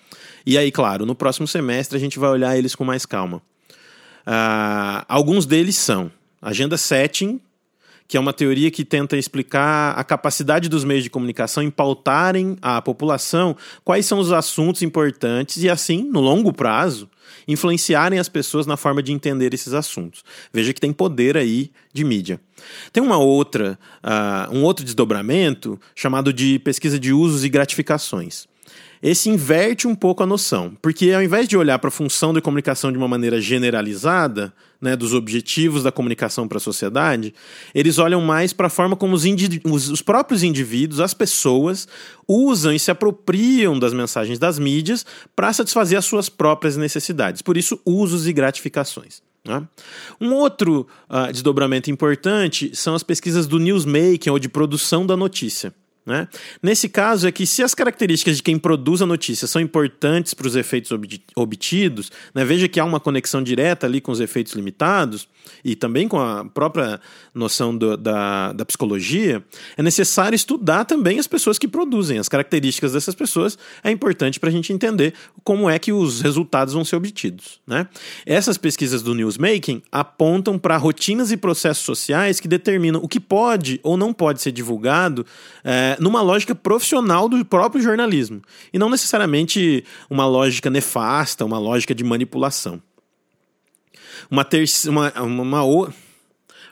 E 0.47 0.57
aí, 0.57 0.73
claro, 0.73 1.05
no 1.05 1.15
próximo 1.15 1.47
semestre 1.47 1.99
a 1.99 2.01
gente 2.01 2.19
vai 2.19 2.31
olhar 2.31 2.57
eles 2.57 2.75
com 2.75 2.83
mais 2.83 3.05
calma. 3.05 3.43
Uh, 4.27 5.05
alguns 5.07 5.45
deles 5.45 5.77
são 5.77 6.11
Agenda 6.41 6.79
Setting, 6.79 7.39
que 8.09 8.17
é 8.17 8.21
uma 8.21 8.33
teoria 8.33 8.71
que 8.71 8.87
tenta 8.87 9.19
explicar 9.19 9.93
a 9.97 10.03
capacidade 10.03 10.67
dos 10.67 10.83
meios 10.83 11.05
de 11.05 11.11
comunicação 11.11 11.63
em 11.63 11.71
pautarem 11.71 12.57
à 12.63 12.81
população 12.81 13.55
quais 13.85 14.07
são 14.07 14.19
os 14.19 14.33
assuntos 14.33 14.81
importantes 14.81 15.63
e, 15.63 15.69
assim, 15.69 16.03
no 16.05 16.19
longo 16.19 16.51
prazo, 16.51 17.09
influenciarem 17.47 18.19
as 18.19 18.29
pessoas 18.29 18.67
na 18.67 18.79
forma 18.79 19.03
de 19.03 19.13
entender 19.13 19.53
esses 19.53 19.75
assuntos. 19.75 20.25
Veja 20.51 20.73
que 20.73 20.81
tem 20.81 20.93
poder 20.93 21.37
aí 21.37 21.71
de 21.93 22.03
mídia. 22.03 22.41
Tem 22.91 23.03
uma 23.03 23.19
outra, 23.19 23.79
uh, 24.03 24.57
um 24.57 24.65
outro 24.65 24.85
desdobramento 24.85 25.79
chamado 25.95 26.33
de 26.33 26.59
pesquisa 26.61 26.99
de 26.99 27.13
usos 27.13 27.45
e 27.45 27.49
gratificações 27.51 28.49
esse 29.03 29.29
inverte 29.29 29.87
um 29.87 29.95
pouco 29.95 30.23
a 30.23 30.27
noção, 30.27 30.77
porque 30.83 31.13
ao 31.13 31.23
invés 31.23 31.47
de 31.47 31.57
olhar 31.57 31.79
para 31.79 31.89
a 31.89 31.93
função 31.93 32.33
da 32.33 32.41
comunicação 32.41 32.91
de 32.91 32.99
uma 32.99 33.07
maneira 33.07 33.41
generalizada, 33.41 34.53
né, 34.81 34.97
dos 34.97 35.15
objetivos 35.15 35.83
da 35.83 35.93
comunicação 35.93 36.47
para 36.47 36.59
a 36.59 36.61
sociedade, 36.61 37.35
eles 37.75 37.99
olham 37.99 38.21
mais 38.21 38.53
para 38.53 38.69
a 38.69 38.71
forma 38.71 38.97
como 38.97 39.15
os, 39.15 39.25
os, 39.65 39.89
os, 39.89 40.03
próprios 40.03 40.43
indivíduos, 40.43 41.01
as 41.01 41.15
pessoas, 41.15 41.89
usam 42.27 42.73
e 42.73 42.79
se 42.79 42.91
apropriam 42.91 43.79
das 43.79 43.93
mensagens 43.93 44.39
das 44.39 44.59
mídias 44.59 45.05
para 45.35 45.53
satisfazer 45.53 45.99
as 45.99 46.05
suas 46.05 46.29
próprias 46.29 46.77
necessidades. 46.77 47.43
Por 47.43 47.57
isso, 47.57 47.81
usos 47.85 48.27
e 48.27 48.33
gratificações. 48.33 49.21
Né? 49.45 49.67
Um 50.21 50.33
outro 50.33 50.87
uh, 51.09 51.33
desdobramento 51.33 51.91
importante 51.91 52.75
são 52.75 52.95
as 52.95 53.03
pesquisas 53.03 53.47
do 53.47 53.59
newsmaking 53.59 54.31
ou 54.31 54.39
de 54.39 54.49
produção 54.49 55.07
da 55.07 55.17
notícia. 55.17 55.75
Né? 56.09 56.27
Nesse 56.63 56.89
caso, 56.89 57.29
é 57.29 57.31
que 57.31 57.47
se 57.47 57.63
as 57.63 57.75
características 57.75 58.39
de 58.39 58.43
quem 58.43 58.59
produz 58.59 59.03
a 59.03 59.07
notícia 59.07 59.47
são 59.47 59.61
importantes 59.61 60.33
para 60.33 60.47
os 60.47 60.57
efeitos 60.57 60.91
obtidos, 61.37 62.11
né? 62.35 62.47
veja 62.47 62.67
que 62.67 62.81
há 62.81 62.85
uma 62.87 62.99
conexão 62.99 63.43
direta 63.43 63.87
ali 63.87 64.01
com 64.01 64.11
os 64.11 64.19
efeitos 64.19 64.55
limitados 64.55 65.29
e 65.63 65.77
também 65.77 66.09
com 66.09 66.19
a 66.19 66.47
própria 66.47 66.99
noção 67.35 67.77
do, 67.77 67.95
da, 67.95 68.55
da 68.55 68.65
psicologia, 68.65 69.45
é 69.77 69.83
necessário 69.83 70.35
estudar 70.35 70.87
também 70.87 71.19
as 71.19 71.27
pessoas 71.27 71.59
que 71.59 71.69
produzem, 71.69 72.19
as 72.19 72.27
características 72.29 72.95
dessas 72.95 73.15
pessoas. 73.15 73.59
É 73.85 73.91
importante 73.91 74.41
para 74.41 74.49
a 74.49 74.53
gente 74.53 74.73
entender 74.73 75.13
como 75.45 75.69
é 75.69 75.79
que 75.79 75.93
os 75.93 76.23
resultados 76.23 76.73
vão 76.73 76.87
ser 76.87 76.97
obtidos. 76.97 77.61
Né? 77.67 77.87
Essas 78.25 78.57
pesquisas 78.57 79.03
do 79.03 79.15
newsmaking 79.15 79.83
apontam 79.93 80.59
para 80.59 80.79
rotinas 80.79 81.31
e 81.31 81.37
processos 81.37 81.85
sociais 81.85 82.41
que 82.41 82.49
determinam 82.49 83.03
o 83.03 83.09
que 83.09 83.21
pode 83.21 83.79
ou 83.83 83.95
não 83.99 84.15
pode 84.15 84.41
ser 84.41 84.53
divulgado. 84.53 85.27
É, 85.63 85.98
numa 85.99 86.21
lógica 86.21 86.55
profissional 86.55 87.29
do 87.29 87.45
próprio 87.45 87.83
jornalismo 87.83 88.43
e 88.73 88.79
não 88.79 88.91
necessariamente 88.91 89.85
uma 90.09 90.27
lógica 90.27 90.71
nefasta, 90.71 91.45
uma 91.45 91.59
lógica 91.59 91.95
de 91.95 92.05
manipulação. 92.05 92.83
Uma, 94.31 94.47
uma, 94.87 95.13
uma, 95.23 95.63
uma, 95.63 95.95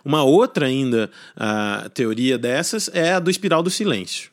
uma 0.04 0.22
outra 0.22 0.66
ainda 0.66 1.10
uh, 1.36 1.88
teoria 1.90 2.36
dessas 2.36 2.90
é 2.92 3.14
a 3.14 3.20
do 3.20 3.30
espiral 3.30 3.62
do 3.62 3.70
silêncio. 3.70 4.30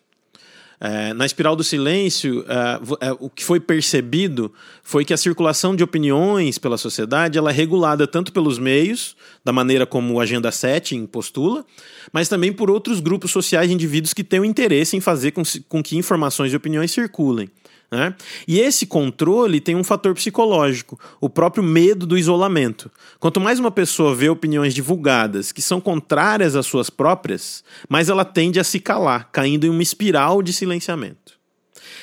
É, 0.85 1.13
na 1.13 1.25
espiral 1.25 1.55
do 1.55 1.63
silêncio, 1.63 2.43
é, 2.45 3.07
é, 3.07 3.11
o 3.17 3.29
que 3.29 3.41
foi 3.41 3.57
percebido 3.57 4.51
foi 4.83 5.05
que 5.05 5.13
a 5.13 5.17
circulação 5.17 5.73
de 5.73 5.81
opiniões 5.81 6.57
pela 6.57 6.77
sociedade 6.77 7.37
ela 7.37 7.51
é 7.51 7.53
regulada 7.53 8.05
tanto 8.05 8.33
pelos 8.33 8.59
meios, 8.59 9.15
da 9.45 9.53
maneira 9.53 9.85
como 9.85 10.19
a 10.19 10.23
Agenda 10.23 10.51
7 10.51 11.07
postula, 11.09 11.65
mas 12.11 12.27
também 12.27 12.51
por 12.51 12.69
outros 12.69 12.99
grupos 12.99 13.31
sociais 13.31 13.69
de 13.69 13.73
indivíduos 13.73 14.13
que 14.13 14.25
têm 14.25 14.41
o 14.41 14.45
interesse 14.45 14.97
em 14.97 14.99
fazer 14.99 15.31
com, 15.31 15.43
com 15.69 15.81
que 15.81 15.95
informações 15.95 16.51
e 16.51 16.55
opiniões 16.57 16.91
circulem. 16.91 17.49
Né? 17.93 18.15
E 18.47 18.59
esse 18.59 18.87
controle 18.87 19.59
tem 19.59 19.75
um 19.75 19.83
fator 19.83 20.15
psicológico, 20.15 20.99
o 21.21 21.29
próprio 21.29 21.63
medo 21.63 22.07
do 22.07 22.17
isolamento. 22.17 22.89
Quanto 23.19 23.39
mais 23.39 23.59
uma 23.59 23.69
pessoa 23.69 24.15
vê 24.15 24.29
opiniões 24.29 24.73
divulgadas 24.73 25.51
que 25.51 25.61
são 25.61 25.79
contrárias 25.79 26.55
às 26.55 26.65
suas 26.65 26.89
próprias, 26.89 27.63
mais 27.87 28.09
ela 28.09 28.25
tende 28.25 28.59
a 28.59 28.63
se 28.63 28.79
calar, 28.79 29.29
caindo 29.31 29.67
em 29.67 29.69
uma 29.69 29.83
espiral 29.83 30.41
de 30.41 30.51
silenciamento. 30.51 31.33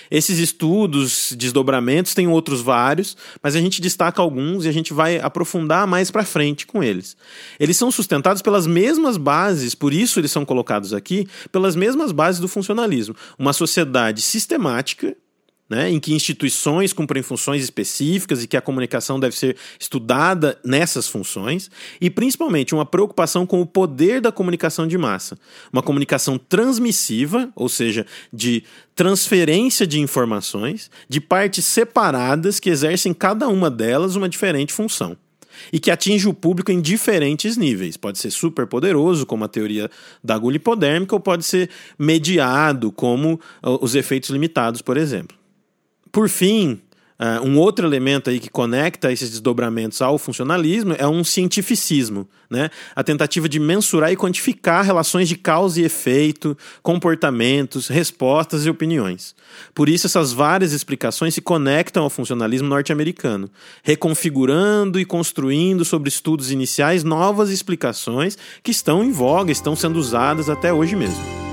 Esses 0.09 0.39
estudos, 0.39 1.35
desdobramentos, 1.37 2.15
tem 2.15 2.29
outros 2.29 2.61
vários, 2.61 3.17
mas 3.43 3.57
a 3.57 3.61
gente 3.61 3.81
destaca 3.81 4.23
alguns 4.23 4.65
e 4.65 4.69
a 4.69 4.73
gente 4.73 4.93
vai 4.93 5.19
aprofundar 5.19 5.89
mais 5.89 6.09
para 6.09 6.25
frente 6.25 6.69
com 6.69 6.85
eles. 6.85 7.17
Eles 7.59 7.77
são 7.77 7.91
sustentados 7.91 8.43
pelas 8.43 8.65
mesmas 8.65 9.17
bases, 9.17 9.75
por 9.75 9.93
isso 9.93 10.21
eles 10.21 10.31
são 10.31 10.45
colocados 10.45 10.95
aqui, 10.95 11.27
pelas 11.51 11.75
mesmas 11.75 12.13
bases 12.13 12.41
do 12.41 12.47
funcionalismo. 12.47 13.17
Uma 13.37 13.53
sociedade 13.53 14.23
sistemática 14.23 15.17
né, 15.71 15.89
em 15.89 16.01
que 16.01 16.13
instituições 16.13 16.93
cumprem 16.93 17.23
funções 17.23 17.63
específicas 17.63 18.43
e 18.43 18.49
que 18.49 18.57
a 18.57 18.61
comunicação 18.61 19.21
deve 19.21 19.37
ser 19.37 19.57
estudada 19.79 20.59
nessas 20.65 21.07
funções, 21.07 21.71
e 22.01 22.11
principalmente 22.11 22.75
uma 22.75 22.85
preocupação 22.85 23.47
com 23.47 23.61
o 23.61 23.67
poder 23.67 24.21
da 24.21 24.33
comunicação 24.33 24.85
de 24.85 24.99
massa. 24.99 25.39
Uma 25.73 25.83
comunicação 25.83 26.37
transmissiva, 26.37 27.51
ou 27.55 27.69
seja, 27.69 28.05
de 28.33 28.65
transferência 28.97 29.87
de 29.87 30.01
informações, 30.01 30.91
de 31.09 31.21
partes 31.21 31.65
separadas 31.65 32.59
que 32.59 32.69
exercem 32.69 33.15
cada 33.15 33.47
uma 33.47 33.71
delas 33.71 34.17
uma 34.17 34.29
diferente 34.29 34.73
função 34.73 35.17
e 35.73 35.79
que 35.79 35.91
atinge 35.91 36.27
o 36.27 36.35
público 36.35 36.73
em 36.73 36.81
diferentes 36.81 37.57
níveis. 37.57 37.97
Pode 37.97 38.19
ser 38.19 38.31
super 38.31 38.67
poderoso, 38.67 39.27
como 39.27 39.45
a 39.45 39.49
teoria 39.49 39.91
da 40.25 40.35
agulha 40.35 40.57
hipodérmica, 40.57 41.15
ou 41.15 41.21
pode 41.21 41.45
ser 41.45 41.69
mediado, 41.99 42.91
como 42.91 43.35
uh, 43.35 43.79
os 43.83 43.95
efeitos 43.95 44.31
limitados, 44.31 44.81
por 44.81 44.97
exemplo. 44.97 45.40
Por 46.13 46.29
fim, 46.29 46.81
uh, 47.21 47.47
um 47.47 47.59
outro 47.59 47.87
elemento 47.87 48.31
aí 48.31 48.41
que 48.41 48.51
conecta 48.51 49.13
esses 49.13 49.31
desdobramentos 49.31 50.03
ao 50.03 50.19
funcionalismo 50.19 50.95
é 50.99 51.07
um 51.07 51.23
cientificismo, 51.23 52.29
né? 52.49 52.69
A 52.97 53.05
tentativa 53.05 53.49
de 53.49 53.61
mensurar 53.61 54.11
e 54.11 54.17
quantificar 54.17 54.85
relações 54.85 55.29
de 55.29 55.37
causa 55.37 55.81
e 55.81 55.85
efeito, 55.85 56.59
comportamentos, 56.83 57.87
respostas 57.87 58.67
e 58.67 58.71
opiniões. 58.71 59.37
Por 59.73 59.89
isso, 59.89 60.09
essas 60.09 60.33
várias 60.33 60.73
explicações 60.73 61.35
se 61.35 61.41
conectam 61.41 62.03
ao 62.03 62.11
funcionalismo 62.11 62.69
norte-americano, 62.69 63.49
reconfigurando 63.85 64.99
e 64.99 65.05
construindo 65.05 65.85
sobre 65.85 66.09
estudos 66.09 66.51
iniciais 66.51 67.05
novas 67.05 67.51
explicações 67.51 68.37
que 68.65 68.73
estão 68.73 69.05
em 69.05 69.13
voga, 69.13 69.53
estão 69.53 69.77
sendo 69.77 69.99
usadas 69.99 70.51
até 70.51 70.73
hoje 70.73 70.97
mesmo. 70.97 71.50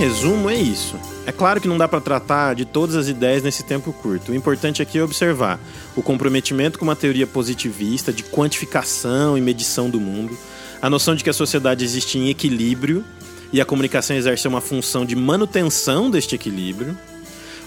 Resumo, 0.00 0.48
é 0.48 0.56
isso. 0.56 0.98
É 1.26 1.32
claro 1.32 1.60
que 1.60 1.68
não 1.68 1.76
dá 1.76 1.86
para 1.86 2.00
tratar 2.00 2.54
de 2.54 2.64
todas 2.64 2.96
as 2.96 3.06
ideias 3.06 3.42
nesse 3.42 3.62
tempo 3.62 3.92
curto. 3.92 4.32
O 4.32 4.34
importante 4.34 4.80
aqui 4.80 4.96
é 4.96 5.02
observar 5.02 5.60
o 5.94 6.02
comprometimento 6.02 6.78
com 6.78 6.86
uma 6.86 6.96
teoria 6.96 7.26
positivista 7.26 8.10
de 8.10 8.22
quantificação 8.22 9.36
e 9.36 9.42
medição 9.42 9.90
do 9.90 10.00
mundo, 10.00 10.34
a 10.80 10.88
noção 10.88 11.14
de 11.14 11.22
que 11.22 11.28
a 11.28 11.34
sociedade 11.34 11.84
existe 11.84 12.16
em 12.16 12.30
equilíbrio 12.30 13.04
e 13.52 13.60
a 13.60 13.64
comunicação 13.66 14.16
exerce 14.16 14.48
uma 14.48 14.62
função 14.62 15.04
de 15.04 15.14
manutenção 15.14 16.10
deste 16.10 16.34
equilíbrio, 16.34 16.96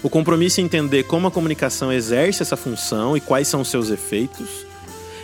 o 0.02 0.10
compromisso 0.10 0.60
em 0.60 0.64
entender 0.64 1.04
como 1.04 1.28
a 1.28 1.30
comunicação 1.30 1.92
exerce 1.92 2.42
essa 2.42 2.56
função 2.56 3.16
e 3.16 3.20
quais 3.20 3.46
são 3.46 3.62
seus 3.62 3.90
efeitos 3.90 4.66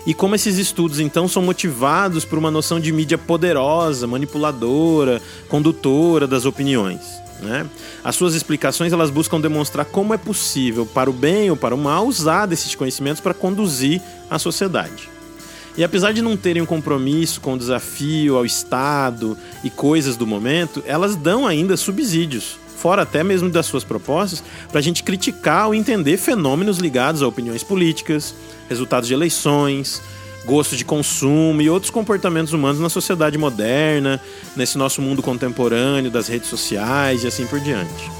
e 0.06 0.14
como 0.14 0.34
esses 0.34 0.56
estudos 0.58 1.00
então 1.00 1.28
são 1.28 1.42
motivados 1.42 2.24
por 2.24 2.38
uma 2.38 2.50
noção 2.50 2.80
de 2.80 2.92
mídia 2.92 3.18
poderosa, 3.18 4.06
manipuladora, 4.06 5.20
condutora 5.48 6.26
das 6.26 6.44
opiniões. 6.44 7.00
Né? 7.40 7.66
As 8.04 8.16
suas 8.16 8.34
explicações 8.34 8.92
elas 8.92 9.10
buscam 9.10 9.40
demonstrar 9.40 9.86
como 9.86 10.12
é 10.14 10.18
possível, 10.18 10.86
para 10.86 11.10
o 11.10 11.12
bem 11.12 11.50
ou 11.50 11.56
para 11.56 11.74
o 11.74 11.78
mal, 11.78 12.06
usar 12.06 12.46
desses 12.46 12.74
conhecimentos 12.74 13.20
para 13.20 13.34
conduzir 13.34 14.00
a 14.28 14.38
sociedade. 14.38 15.08
E 15.76 15.84
apesar 15.84 16.12
de 16.12 16.20
não 16.20 16.36
terem 16.36 16.60
um 16.60 16.66
compromisso 16.66 17.40
com 17.40 17.54
o 17.54 17.58
desafio 17.58 18.36
ao 18.36 18.44
Estado 18.44 19.36
e 19.64 19.70
coisas 19.70 20.16
do 20.16 20.26
momento, 20.26 20.82
elas 20.86 21.16
dão 21.16 21.46
ainda 21.46 21.76
subsídios, 21.76 22.58
fora 22.80 23.02
até 23.02 23.22
mesmo 23.22 23.50
das 23.50 23.66
suas 23.66 23.84
propostas, 23.84 24.42
para 24.70 24.78
a 24.78 24.82
gente 24.82 25.02
criticar 25.02 25.66
ou 25.66 25.74
entender 25.74 26.16
fenômenos 26.16 26.78
ligados 26.78 27.22
a 27.22 27.28
opiniões 27.28 27.62
políticas, 27.62 28.34
resultados 28.68 29.06
de 29.06 29.12
eleições, 29.12 30.00
gosto 30.46 30.74
de 30.74 30.84
consumo 30.84 31.60
e 31.60 31.68
outros 31.68 31.90
comportamentos 31.90 32.54
humanos 32.54 32.80
na 32.80 32.88
sociedade 32.88 33.36
moderna, 33.36 34.18
nesse 34.56 34.78
nosso 34.78 35.02
mundo 35.02 35.22
contemporâneo 35.22 36.10
das 36.10 36.26
redes 36.26 36.48
sociais 36.48 37.22
e 37.22 37.26
assim 37.26 37.46
por 37.46 37.60
diante. 37.60 38.10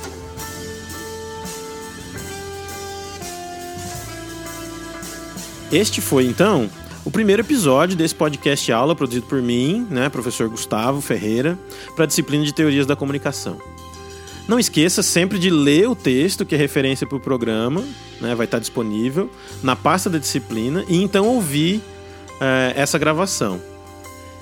Este 5.73 6.01
foi 6.01 6.27
então 6.27 6.69
o 7.05 7.11
primeiro 7.11 7.41
episódio 7.41 7.97
desse 7.97 8.15
podcast 8.15 8.71
aula 8.71 8.95
produzido 8.95 9.27
por 9.27 9.41
mim, 9.41 9.87
né, 9.89 10.11
professor 10.11 10.49
Gustavo 10.49 11.01
Ferreira, 11.01 11.59
para 11.95 12.05
a 12.05 12.07
disciplina 12.07 12.45
de 12.45 12.53
Teorias 12.53 12.87
da 12.87 12.95
Comunicação. 12.95 13.80
Não 14.49 14.59
esqueça 14.59 15.03
sempre 15.03 15.39
de 15.39 15.51
ler 15.51 15.89
o 15.89 15.95
texto 15.95 16.45
que 16.45 16.55
é 16.55 16.59
referência 16.59 17.07
para 17.07 17.17
o 17.17 17.21
programa, 17.21 17.85
né? 18.21 18.35
vai 18.35 18.47
estar 18.47 18.59
disponível 18.59 19.31
na 19.63 19.77
pasta 19.77 20.11
da 20.11 20.19
disciplina 20.19 20.85
e 20.89 21.01
então 21.03 21.27
ouvir 21.27 21.81
é, 22.41 22.73
essa 22.77 22.99
gravação. 22.99 23.61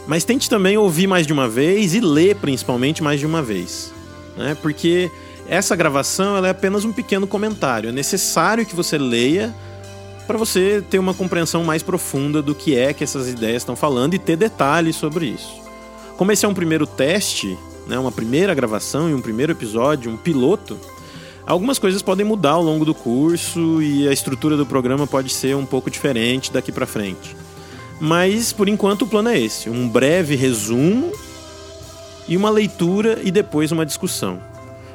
Mas 0.06 0.24
tente 0.24 0.48
também 0.48 0.78
ouvir 0.78 1.06
mais 1.06 1.26
de 1.26 1.32
uma 1.32 1.48
vez 1.48 1.94
e 1.94 2.00
ler 2.00 2.36
principalmente 2.36 3.02
mais 3.02 3.20
de 3.20 3.26
uma 3.26 3.42
vez, 3.42 3.92
né? 4.36 4.56
porque 4.62 5.10
essa 5.46 5.76
gravação 5.76 6.44
é 6.44 6.50
apenas 6.50 6.84
um 6.84 6.92
pequeno 6.92 7.26
comentário. 7.26 7.88
É 7.88 7.92
necessário 7.92 8.64
que 8.64 8.74
você 8.74 8.96
leia 8.96 9.54
para 10.26 10.36
você 10.36 10.84
ter 10.90 10.98
uma 10.98 11.14
compreensão 11.14 11.64
mais 11.64 11.82
profunda 11.82 12.42
do 12.42 12.54
que 12.54 12.76
é 12.76 12.92
que 12.92 13.02
essas 13.02 13.28
ideias 13.28 13.62
estão 13.62 13.74
falando 13.74 14.12
e 14.12 14.18
ter 14.18 14.36
detalhes 14.36 14.94
sobre 14.94 15.26
isso. 15.26 15.62
Como 16.18 16.30
esse 16.30 16.44
é 16.44 16.48
um 16.48 16.52
primeiro 16.52 16.86
teste, 16.86 17.56
né, 17.88 17.98
uma 17.98 18.12
primeira 18.12 18.54
gravação 18.54 19.08
e 19.08 19.14
um 19.14 19.20
primeiro 19.20 19.52
episódio, 19.52 20.10
um 20.10 20.16
piloto, 20.16 20.78
algumas 21.46 21.78
coisas 21.78 22.02
podem 22.02 22.24
mudar 22.24 22.52
ao 22.52 22.62
longo 22.62 22.84
do 22.84 22.94
curso 22.94 23.82
e 23.82 24.06
a 24.06 24.12
estrutura 24.12 24.56
do 24.56 24.66
programa 24.66 25.06
pode 25.06 25.30
ser 25.32 25.56
um 25.56 25.66
pouco 25.66 25.90
diferente 25.90 26.52
daqui 26.52 26.70
para 26.70 26.86
frente. 26.86 27.34
Mas 28.00 28.52
por 28.52 28.68
enquanto 28.68 29.02
o 29.02 29.06
plano 29.06 29.30
é 29.30 29.40
esse: 29.40 29.68
um 29.68 29.88
breve 29.88 30.36
resumo 30.36 31.10
e 32.28 32.36
uma 32.36 32.50
leitura 32.50 33.18
e 33.24 33.30
depois 33.30 33.72
uma 33.72 33.86
discussão. 33.86 34.38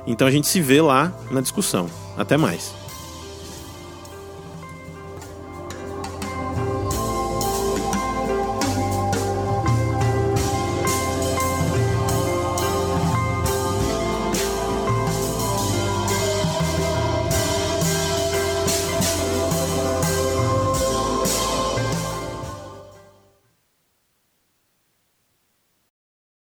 Então 0.06 0.28
a 0.28 0.32
gente 0.32 0.48
se 0.48 0.62
vê 0.62 0.82
lá 0.82 1.12
na 1.32 1.42
discussão. 1.42 1.90
Até 2.16 2.38
mais. 2.38 2.83